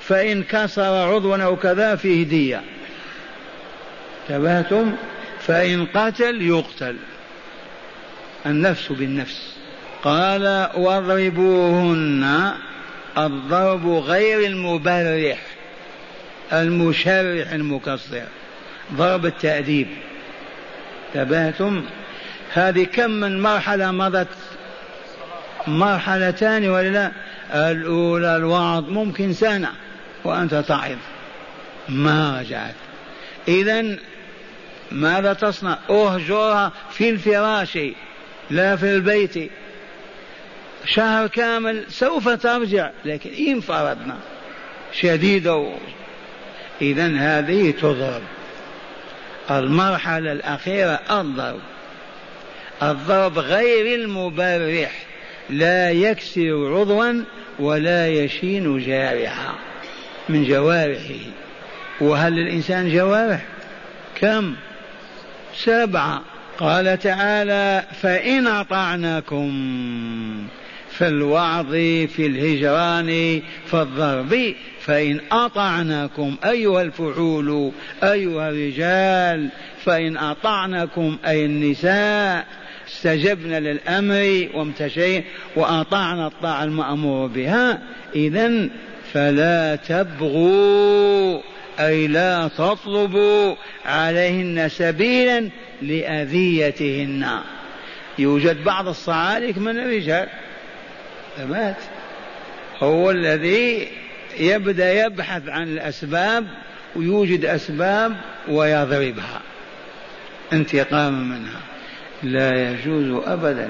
فإن 0.02 0.44
كسر 0.44 1.14
عضوا 1.14 1.38
أو 1.38 1.56
كذا 1.56 1.96
فيه 1.96 2.24
دية. 2.24 2.62
انتبهتم؟ 4.30 4.96
فإن 5.40 5.86
قتل 5.86 6.42
يقتل. 6.42 6.96
النفس 8.46 8.92
بالنفس. 8.92 9.58
قال 10.04 10.70
واضربوهن 10.76 12.54
الضرب 13.18 13.88
غير 13.88 14.48
المبرح 14.48 15.38
المشرح 16.54 17.52
المكسر 17.52 18.24
ضرب 18.94 19.26
التأديب. 19.26 19.88
انتبهتم؟ 21.16 21.84
هذه 22.54 22.84
كم 22.84 23.12
من 23.12 23.42
مرحلة 23.42 23.92
مضت؟ 23.92 24.28
مرحلتان 25.68 26.70
ولا 26.70 26.90
لا؟ 26.90 27.12
الأولى 27.72 28.36
الوعظ 28.36 28.90
ممكن 28.90 29.34
سنة 29.34 29.72
وأنت 30.24 30.56
تعظ. 30.56 30.98
ما 31.90 32.40
رجعت. 32.40 32.76
إذا 33.48 33.98
ماذا 34.92 35.34
تصنع؟ 35.34 35.78
اهجرها 35.90 36.72
في 36.92 37.10
الفراش 37.10 37.78
لا 38.50 38.76
في 38.76 38.96
البيت. 38.96 39.52
شهر 40.86 41.28
كامل 41.28 41.84
سوف 41.90 42.30
ترجع 42.30 42.90
لكن 43.06 43.30
إن 43.48 43.60
فرضنا 43.60 44.18
شديدة 44.94 45.70
إذا 46.82 47.18
هذه 47.18 47.72
تضرب. 47.72 48.22
المرحلة 49.52 50.32
الأخيرة 50.32 51.00
الضرب. 51.12 51.62
الضرب 52.84 53.40
غير 53.40 54.00
المبرح. 54.00 54.92
لا 55.50 55.92
يكسر 55.92 56.76
عضوا 56.80 57.24
ولا 57.60 58.08
يشين 58.08 58.80
جارحا 58.80 59.54
من 60.30 60.44
جوارحه. 60.44 61.26
وهل 62.02 62.34
للإنسان 62.34 62.90
جوارح؟ 62.96 63.42
كم؟ 64.16 64.56
سبعة. 65.56 66.22
قال 66.58 67.00
تعالى 67.00 67.84
فإن 68.02 68.48
أطعناكم 68.48 69.48
في 70.98 71.08
الوعظ 71.08 71.72
في 72.08 72.26
الهجران 72.26 73.42
في 73.66 73.74
الضرب. 73.74 74.54
فإن 74.82 75.20
أطعناكم 75.32 76.36
أيها 76.46 76.82
الفحول 76.82 77.72
أيها 78.04 78.50
الرجال 78.50 79.50
فإن 79.86 80.18
أطعنكم 80.18 81.18
أي 81.26 81.46
النساء 81.46 82.46
استجبنا 82.88 83.60
للأمر 83.60 84.48
وامتشينا 84.54 85.24
وأطعنا 85.56 86.28
الطاعة 86.28 86.64
المأمور 86.64 87.28
بها. 87.28 87.82
إذا 88.16 88.70
فلا 89.14 89.76
تبغوا 89.76 91.42
أي 91.80 92.08
لا 92.08 92.48
تطلبوا 92.58 93.56
عليهن 93.86 94.70
سبيلا 94.70 95.50
لأذيتهن. 95.82 97.28
يوجد 98.20 98.64
بعض 98.64 98.88
الصعالك 98.88 99.58
من 99.58 99.78
الرجال 99.80 100.28
ثبات 101.38 101.78
هو 102.80 103.12
الذي 103.12 103.88
يبدأ 104.40 105.06
يبحث 105.06 105.50
عن 105.50 105.64
الأسباب 105.64 106.48
ويوجد 106.96 107.46
أسباب 107.46 108.16
ويضربها. 108.48 109.42
انتقاما 110.54 111.10
منها. 111.10 111.62
لا 112.24 112.72
يجوز 112.72 113.24
ابدا. 113.26 113.70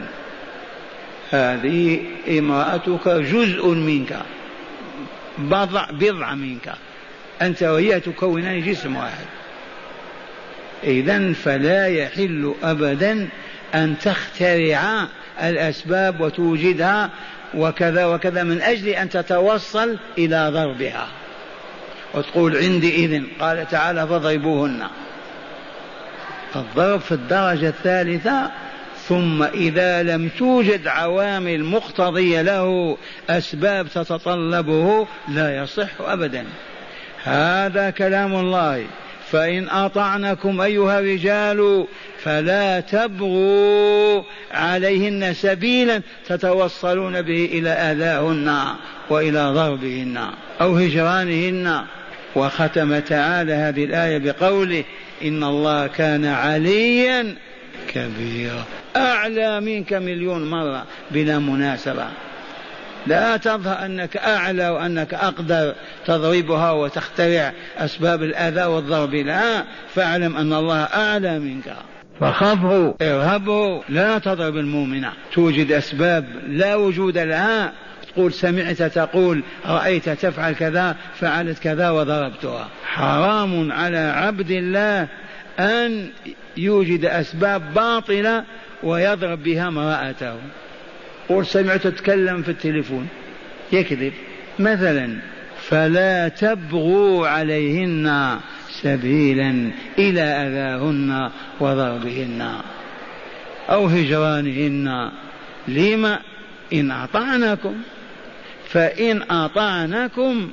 هذه 1.31 1.99
امرأتك 2.29 3.07
جزء 3.07 3.67
منك. 3.67 4.19
بضع 5.37 5.87
بضع 5.91 6.33
منك. 6.33 6.73
أنت 7.41 7.63
وهي 7.63 7.99
تكونان 7.99 8.61
جسم 8.61 8.95
واحد. 8.95 9.25
إذا 10.83 11.33
فلا 11.33 11.87
يحل 11.87 12.53
أبدا 12.63 13.27
أن 13.75 13.95
تخترع 13.99 15.07
الأسباب 15.41 16.21
وتوجدها 16.21 17.09
وكذا 17.53 18.05
وكذا 18.05 18.43
من 18.43 18.61
أجل 18.61 18.87
أن 18.87 19.09
تتوصل 19.09 19.97
إلى 20.17 20.49
ضربها. 20.49 21.07
وتقول 22.13 22.57
عندي 22.57 22.95
إذن. 22.95 23.27
قال 23.39 23.67
تعالى 23.67 24.07
فضربوهن. 24.07 24.83
الضرب 26.55 26.99
في 26.99 27.11
الدرجة 27.11 27.67
الثالثة 27.67 28.51
ثم 29.07 29.43
إذا 29.43 30.03
لم 30.03 30.29
توجد 30.29 30.87
عوامل 30.87 31.63
مقتضية 31.63 32.41
له 32.41 32.97
أسباب 33.29 33.87
تتطلبه 33.87 35.07
لا 35.27 35.57
يصح 35.57 35.89
أبدا. 36.01 36.45
هذا 37.23 37.89
كلام 37.89 38.35
الله. 38.35 38.85
فإن 39.31 39.69
أطعنكم 39.69 40.61
أيها 40.61 40.99
الرجال 40.99 41.85
فلا 42.23 42.79
تبغوا 42.79 44.23
عليهن 44.51 45.33
سبيلا 45.33 46.01
تتوصلون 46.27 47.21
به 47.21 47.49
إلى 47.51 47.69
أذاهن 47.69 48.65
وإلى 49.09 49.51
ضربهن 49.51 50.17
أو 50.61 50.77
هجرانهن. 50.77 51.81
وختم 52.35 52.99
تعالى 52.99 53.53
هذه 53.53 53.83
الآية 53.85 54.17
بقوله 54.17 54.83
إن 55.23 55.43
الله 55.43 55.87
كان 55.87 56.25
عليا 56.25 57.35
كبيرا. 57.93 58.65
أعلى 58.95 59.61
منك 59.61 59.93
مليون 59.93 60.49
مرة 60.49 60.85
بلا 61.11 61.39
مناسبة. 61.39 62.07
لا 63.07 63.37
تظهر 63.37 63.85
أنك 63.85 64.17
أعلى 64.17 64.69
وأنك 64.69 65.13
أقدر 65.13 65.75
تضربها 66.05 66.71
وتخترع 66.71 67.53
أسباب 67.77 68.23
الأذى 68.23 68.63
والضرب. 68.63 69.13
لا 69.13 69.63
فاعلم 69.95 70.37
أن 70.37 70.53
الله 70.53 70.83
أعلى 70.83 71.39
منك. 71.39 71.75
فخافه 72.19 72.95
ارهبه 73.01 73.83
لا 73.89 74.17
تضرب 74.17 74.57
المؤمنة 74.57 75.13
توجد 75.33 75.71
أسباب 75.71 76.25
لا 76.47 76.75
وجود 76.75 77.17
لها. 77.17 77.71
تقول 78.13 78.33
سمعت 78.33 78.83
تقول 78.83 79.43
رأيت 79.65 80.09
تفعل 80.09 80.53
كذا 80.53 80.95
فعلت 81.19 81.59
كذا 81.59 81.89
وضربتها. 81.89 82.67
حرام 82.85 83.71
على 83.71 83.97
عبد 83.97 84.51
الله 84.51 85.07
أن 85.59 86.09
يوجد 86.57 87.05
أسباب 87.05 87.73
باطلة 87.73 88.43
ويضرب 88.83 89.43
بها 89.43 89.67
امرأته. 89.67 90.35
قل 91.29 91.45
سمعت 91.45 91.87
تتكلم 91.87 92.41
في 92.41 92.51
التليفون. 92.51 93.07
يكذب. 93.71 94.13
مثلا 94.59 95.17
فلا 95.61 96.27
تبغوا 96.27 97.27
عليهن 97.27 98.37
سبيلا 98.69 99.71
إلى 99.99 100.21
أذاهن 100.21 101.29
وضربهن 101.59 102.51
أو 103.69 103.85
هجرانهن. 103.85 105.11
لما 105.67 106.19
إن 106.73 106.91
أطعنكم 106.91 107.75
فإن 108.69 109.21
أطعنكم 109.31 110.49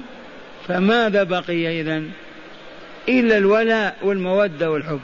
فماذا 0.68 1.22
بقي 1.22 1.80
إذن 1.80 2.10
إلا 3.08 3.36
الولاء 3.36 3.96
والمودة 4.02 4.70
والحب. 4.70 5.00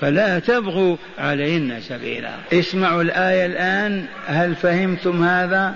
فلا 0.00 0.38
تبغوا 0.38 0.96
عليهن 1.18 1.80
سبيلا. 1.80 2.30
اسمعوا 2.52 3.02
الآية 3.02 3.46
الآن. 3.46 4.04
هل 4.26 4.54
فهمتم 4.54 5.24
هذا؟ 5.24 5.74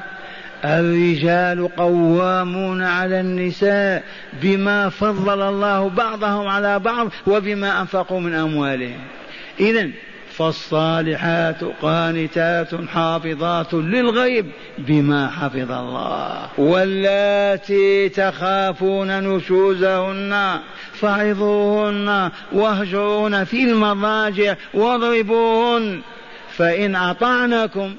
الرجال 0.65 1.77
قوامون 1.77 2.83
على 2.83 3.21
النساء 3.21 4.03
بما 4.43 4.89
فضل 4.89 5.49
الله 5.49 5.89
بعضهم 5.89 6.49
على 6.49 6.79
بعض 6.79 7.09
وبما 7.27 7.81
أنفقوا 7.81 8.21
من 8.21 8.35
أموالهم. 8.35 9.01
اذا 9.61 9.91
فالصالحات 10.37 11.65
قانتات 11.83 12.75
حافظات 12.75 13.75
للغيب 13.75 14.47
بما 14.79 15.29
حفظ 15.29 15.73
الله. 15.73 16.49
واللاتي 16.59 18.09
تخافون 18.09 19.23
نشوزهن 19.23 20.61
فعظوهن 20.93 22.31
واهجروهن 22.53 23.45
في 23.45 23.65
المضاجع 23.65 24.55
واضربوهن. 24.75 26.01
فإن 26.57 26.97
أطعنكم 26.97 27.95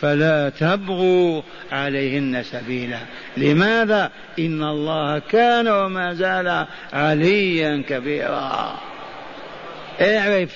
فلا 0.00 0.48
تبغوا 0.48 1.42
عليهن 1.72 2.42
سبيلا. 2.42 2.98
لماذا؟ 3.36 4.10
إن 4.38 4.62
الله 4.62 5.18
كان 5.18 5.68
وما 5.68 6.14
زال 6.14 6.66
عليا 6.92 7.82
كبيرا. 7.88 8.76
اعرف. 10.00 10.50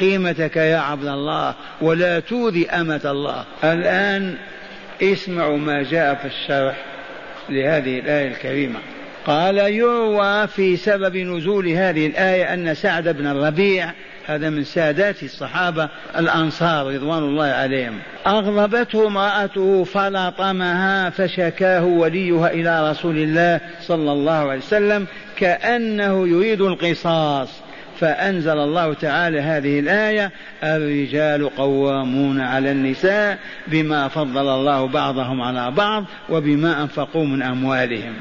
قيمتك 0.00 0.56
يا 0.56 0.78
عبد 0.78 1.06
الله 1.06 1.54
ولا 1.80 2.20
توذي 2.20 2.70
أمة 2.70 3.00
الله. 3.04 3.44
الآن 3.64 4.34
اسمعوا 5.02 5.58
ما 5.58 5.82
جاء 5.82 6.14
في 6.14 6.26
الشرح 6.26 6.76
لهذه 7.48 7.98
الآية 7.98 8.28
الكريمة. 8.28 8.78
قال 9.26 9.58
يروى 9.58 10.46
في 10.46 10.76
سبب 10.76 11.16
نزول 11.16 11.68
هذه 11.68 12.06
الآية 12.06 12.54
أن 12.54 12.74
سعد 12.74 13.08
بن 13.08 13.26
الربيع 13.26 13.92
هذا 14.26 14.50
من 14.50 14.64
سادات 14.64 15.22
الصحابة 15.22 15.88
الأنصار 16.18 16.94
رضوان 16.94 17.22
الله 17.22 17.46
عليهم 17.46 17.98
أغضبته 18.26 19.06
امرأته 19.06 19.84
فلطمها 19.84 21.10
فشكاه 21.10 21.84
وليها 21.84 22.50
إلى 22.50 22.90
رسول 22.90 23.16
الله 23.16 23.60
صلى 23.80 24.12
الله 24.12 24.50
عليه 24.50 24.58
وسلم 24.58 25.06
كأنه 25.36 26.28
يريد 26.28 26.60
القصاص. 26.60 27.48
فأنزل 28.00 28.58
الله 28.58 28.94
تعالى 28.94 29.40
هذه 29.40 29.80
الآية 29.80 30.30
الرجال 30.64 31.56
قوامون 31.56 32.40
على 32.40 32.70
النساء 32.70 33.38
بما 33.66 34.08
فضل 34.08 34.48
الله 34.48 34.86
بعضهم 34.86 35.42
على 35.42 35.70
بعض 35.70 36.04
وبما 36.28 36.82
أنفقوا 36.82 37.24
من 37.24 37.42
أموالهم. 37.42 38.14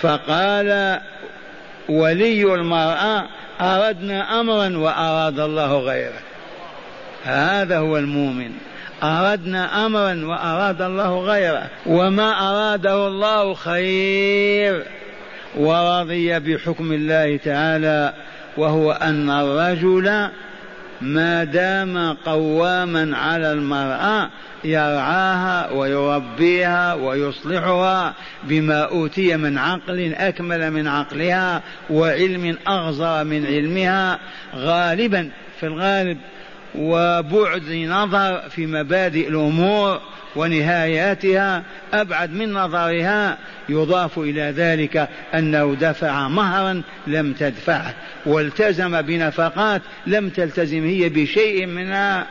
فقال 0.00 1.00
ولي 1.88 2.54
المرأة 2.54 3.26
أردنا 3.60 4.40
أمرا 4.40 4.76
وأراد 4.76 5.40
الله 5.40 5.78
غيره. 5.78 6.20
هذا 7.24 7.78
هو 7.78 7.98
المؤمن. 7.98 8.50
أردنا 9.02 9.86
أمرا 9.86 10.26
وأراد 10.26 10.82
الله 10.82 11.20
غيره. 11.20 11.66
وما 11.86 12.50
أراده 12.50 13.06
الله 13.06 13.54
خير. 13.54 14.84
ورضي 15.56 16.38
بحكم 16.38 16.92
الله 16.92 17.36
تعالى 17.36 18.12
وهو 18.56 18.92
أن 18.92 19.30
الرجل 19.30 20.28
ما 21.00 21.44
دام 21.44 22.12
قواما 22.12 23.16
على 23.16 23.52
المرأة 23.52 24.30
يرعاها 24.64 25.70
ويربيها 25.72 26.94
ويصلحها 26.94 28.14
بما 28.44 28.82
أوتي 28.82 29.36
من 29.36 29.58
عقل 29.58 30.14
أكمل 30.14 30.70
من 30.70 30.88
عقلها 30.88 31.62
وعلم 31.90 32.58
أغزر 32.68 33.24
من 33.24 33.46
علمها. 33.46 34.18
غالبا 34.56 35.30
في 35.60 35.66
الغالب 35.66 36.18
وبعد 36.74 37.72
نظر 37.72 38.42
في 38.50 38.66
مبادئ 38.66 39.28
الأمور 39.28 40.00
ونهاياتها 40.36 41.62
أبعد 41.92 42.32
من 42.32 42.52
نظرها 42.52 43.38
يضاف 43.68 44.18
إلى 44.18 44.42
ذلك 44.42 45.08
أنه 45.34 45.76
دفع 45.80 46.28
مهرا 46.28 46.82
لم 47.06 47.32
تدفعه 47.32 47.94
والتزم 48.26 49.02
بنفقات 49.02 49.82
لم 50.06 50.28
تلتزم 50.28 50.84
هي 50.84 51.08
بشيء 51.08 51.66
منها. 51.66 52.26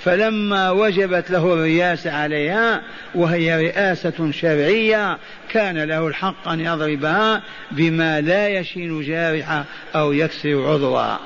فلما 0.00 0.70
وجبت 0.70 1.30
له 1.30 1.54
الرياسة 1.54 2.12
عليها 2.12 2.82
وهي 3.14 3.66
رئاسة 3.66 4.30
شرعية 4.30 5.18
كان 5.50 5.78
له 5.78 6.06
الحق 6.06 6.48
أن 6.48 6.60
يضربها 6.60 7.42
بما 7.70 8.20
لا 8.20 8.48
يشين 8.48 9.02
جارحة 9.02 9.64
أو 9.94 10.12
يكسر 10.12 10.72
عضوها 10.72 11.20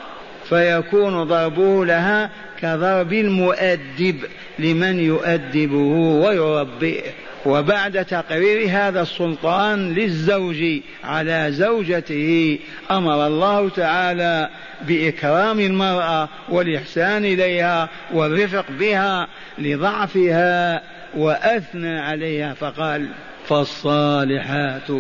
فيكون 0.52 1.24
ضربه 1.24 1.84
لها 1.84 2.30
كضرب 2.60 3.12
المؤدب 3.12 4.16
لمن 4.58 5.00
يؤدبه 5.00 5.76
ويربيه 6.24 7.02
وبعد 7.46 8.04
تقرير 8.04 8.68
هذا 8.70 9.02
السلطان 9.02 9.94
للزوج 9.94 10.64
على 11.04 11.46
زوجته 11.50 12.58
أمر 12.90 13.26
الله 13.26 13.68
تعالى 13.68 14.48
بإكرام 14.88 15.60
المرأة 15.60 16.28
والإحسان 16.48 17.24
إليها 17.24 17.88
والرفق 18.12 18.64
بها 18.70 19.28
لضعفها 19.58 20.82
وأثنى 21.16 21.98
عليها 21.98 22.54
فقال 22.54 23.08
فالصالحات 23.46 24.90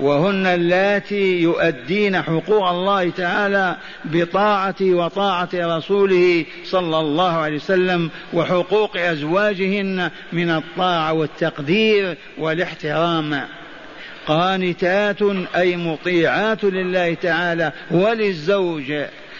وهن 0.00 0.46
اللاتي 0.46 1.40
يؤدين 1.40 2.22
حقوق 2.22 2.68
الله 2.68 3.10
تعالى 3.10 3.76
بطاعته 4.04 4.94
وطاعة 4.94 5.48
رسوله 5.54 6.44
صلى 6.64 7.00
الله 7.00 7.32
عليه 7.32 7.56
وسلم 7.56 8.10
وحقوق 8.32 8.96
أزواجهن 8.96 10.10
من 10.32 10.50
الطاعة 10.50 11.12
والتقدير 11.12 12.16
والاحترام. 12.38 13.40
قانتات 14.26 15.22
أي 15.56 15.76
مطيعات 15.76 16.64
لله 16.64 17.14
تعالى 17.14 17.72
وللزوج. 17.90 18.92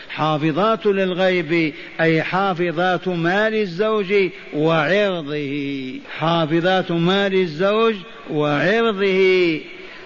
حافظات 0.09 0.87
للغيب 0.87 1.75
أي 2.01 2.23
حافظات 2.23 3.09
مال 3.09 3.55
الزوج 3.55 4.15
وعرضه. 4.55 6.01
حافظات 6.19 6.93
مال 6.93 7.35
الزوج 7.35 7.95
وعرضه. 8.31 9.61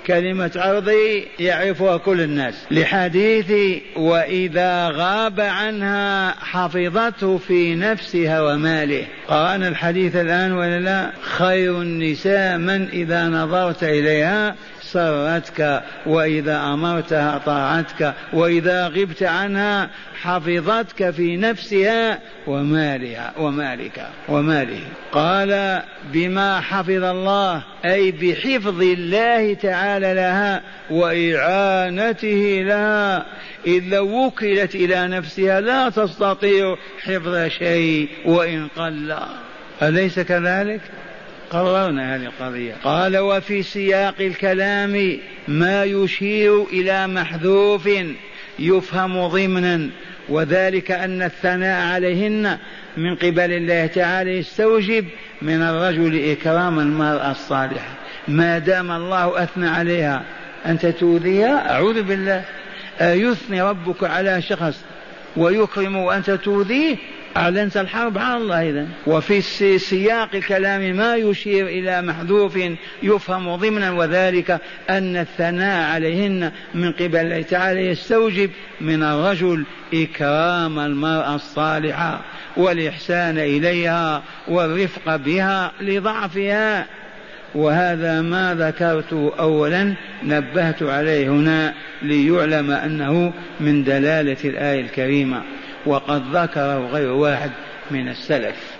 كلمة 0.06 0.50
عرضي 0.56 1.24
يعرفها 1.38 1.96
كل 1.96 2.20
الناس. 2.20 2.54
لحديث 2.70 3.52
وإذا 3.96 4.88
غاب 4.88 5.40
عنها 5.40 6.30
حفظته 6.30 7.38
في 7.38 7.74
نفسها 7.74 8.40
وماله. 8.42 9.06
قرأنا 9.28 9.68
الحديث 9.68 10.16
الآن 10.16 10.52
ولا 10.52 10.80
لا؟ 10.80 11.10
خير 11.20 11.82
النساء 11.82 12.58
من 12.58 12.88
إذا 12.88 13.28
نظرت 13.28 13.82
إليها 13.82 14.54
سرتك 14.94 15.82
وإذا 16.06 16.56
أمرتها 16.56 17.38
طاعتك 17.38 18.14
وإذا 18.32 18.88
غبت 18.88 19.22
عنها 19.22 19.90
حفظتك 20.22 21.10
في 21.10 21.36
نفسها 21.36 22.18
ومالها 22.46 23.32
ومالك 23.38 24.06
وماله 24.28 24.80
قال 25.12 25.82
بما 26.12 26.60
حفظ 26.60 27.04
الله 27.04 27.62
أي 27.84 28.10
بحفظ 28.10 28.82
الله 28.82 29.54
تعالى 29.54 30.14
لها 30.14 30.62
وإعانته 30.90 32.62
لها 32.66 33.26
إذ 33.66 33.84
لو 33.84 34.26
وكلت 34.26 34.74
إلى 34.74 35.08
نفسها 35.08 35.60
لا 35.60 35.88
تستطيع 35.88 36.76
حفظ 37.02 37.46
شيء 37.46 38.08
وإن 38.26 38.68
قل 38.76 39.16
أليس 39.82 40.20
كذلك؟ 40.20 40.80
قررنا 41.54 42.16
هذه 42.16 42.24
القضية. 42.26 42.74
قال 42.84 43.18
وفي 43.18 43.62
سياق 43.62 44.14
الكلام 44.20 45.18
ما 45.48 45.84
يشير 45.84 46.62
إلى 46.62 47.06
محذوف 47.06 47.88
يفهم 48.58 49.26
ضمنا 49.28 49.90
وذلك 50.28 50.90
أن 50.90 51.22
الثناء 51.22 51.86
عليهن 51.86 52.58
من 52.96 53.16
قبل 53.16 53.52
الله 53.52 53.86
تعالى 53.86 54.38
يستوجب 54.38 55.06
من 55.42 55.62
الرجل 55.62 56.30
إكرام 56.30 56.78
المرأة 56.78 57.30
الصالحة. 57.30 57.94
ما 58.28 58.58
دام 58.58 58.90
الله 58.90 59.42
أثنى 59.42 59.68
عليها 59.68 60.22
أنت 60.66 60.86
تؤذيها؟ 60.86 61.72
أعوذ 61.72 62.02
بالله. 62.02 62.44
أيثني 63.00 63.62
ربك 63.62 64.04
على 64.04 64.42
شخص 64.42 64.84
ويكرم 65.36 65.96
وأنت 65.96 66.30
تؤذيه؟ 66.30 66.96
أعلنت 67.36 67.76
الحرب. 67.76 68.18
على 68.18 68.36
الله 68.36 68.70
إذا. 68.70 68.86
وفي 69.06 69.40
سياق 69.78 70.28
الكلام 70.34 70.96
ما 70.96 71.16
يشير 71.16 71.66
إلى 71.66 72.02
محذوف 72.02 72.58
يفهم 73.02 73.56
ضمنا 73.56 73.90
وذلك 73.90 74.60
أن 74.90 75.16
الثناء 75.16 75.94
عليهن 75.94 76.52
من 76.74 76.92
قبل 76.92 77.16
الله 77.16 77.42
تعالى 77.42 77.86
يستوجب 77.86 78.50
من 78.80 79.02
الرجل 79.02 79.64
إكرام 79.94 80.78
المرأة 80.78 81.34
الصالحة 81.34 82.20
والإحسان 82.56 83.38
إليها 83.38 84.22
والرفق 84.48 85.16
بها 85.16 85.72
لضعفها. 85.80 86.86
وهذا 87.54 88.20
ما 88.22 88.54
ذكرت 88.54 89.12
أولا 89.38 89.94
نبهت 90.22 90.82
عليه 90.82 91.28
هنا 91.28 91.74
ليعلم 92.02 92.70
أنه 92.70 93.32
من 93.60 93.84
دلالة 93.84 94.36
الآية 94.44 94.80
الكريمة. 94.80 95.42
وقد 95.86 96.36
ذكره 96.36 96.86
غير 96.86 97.10
واحد 97.10 97.50
من 97.90 98.08
السلف. 98.08 98.73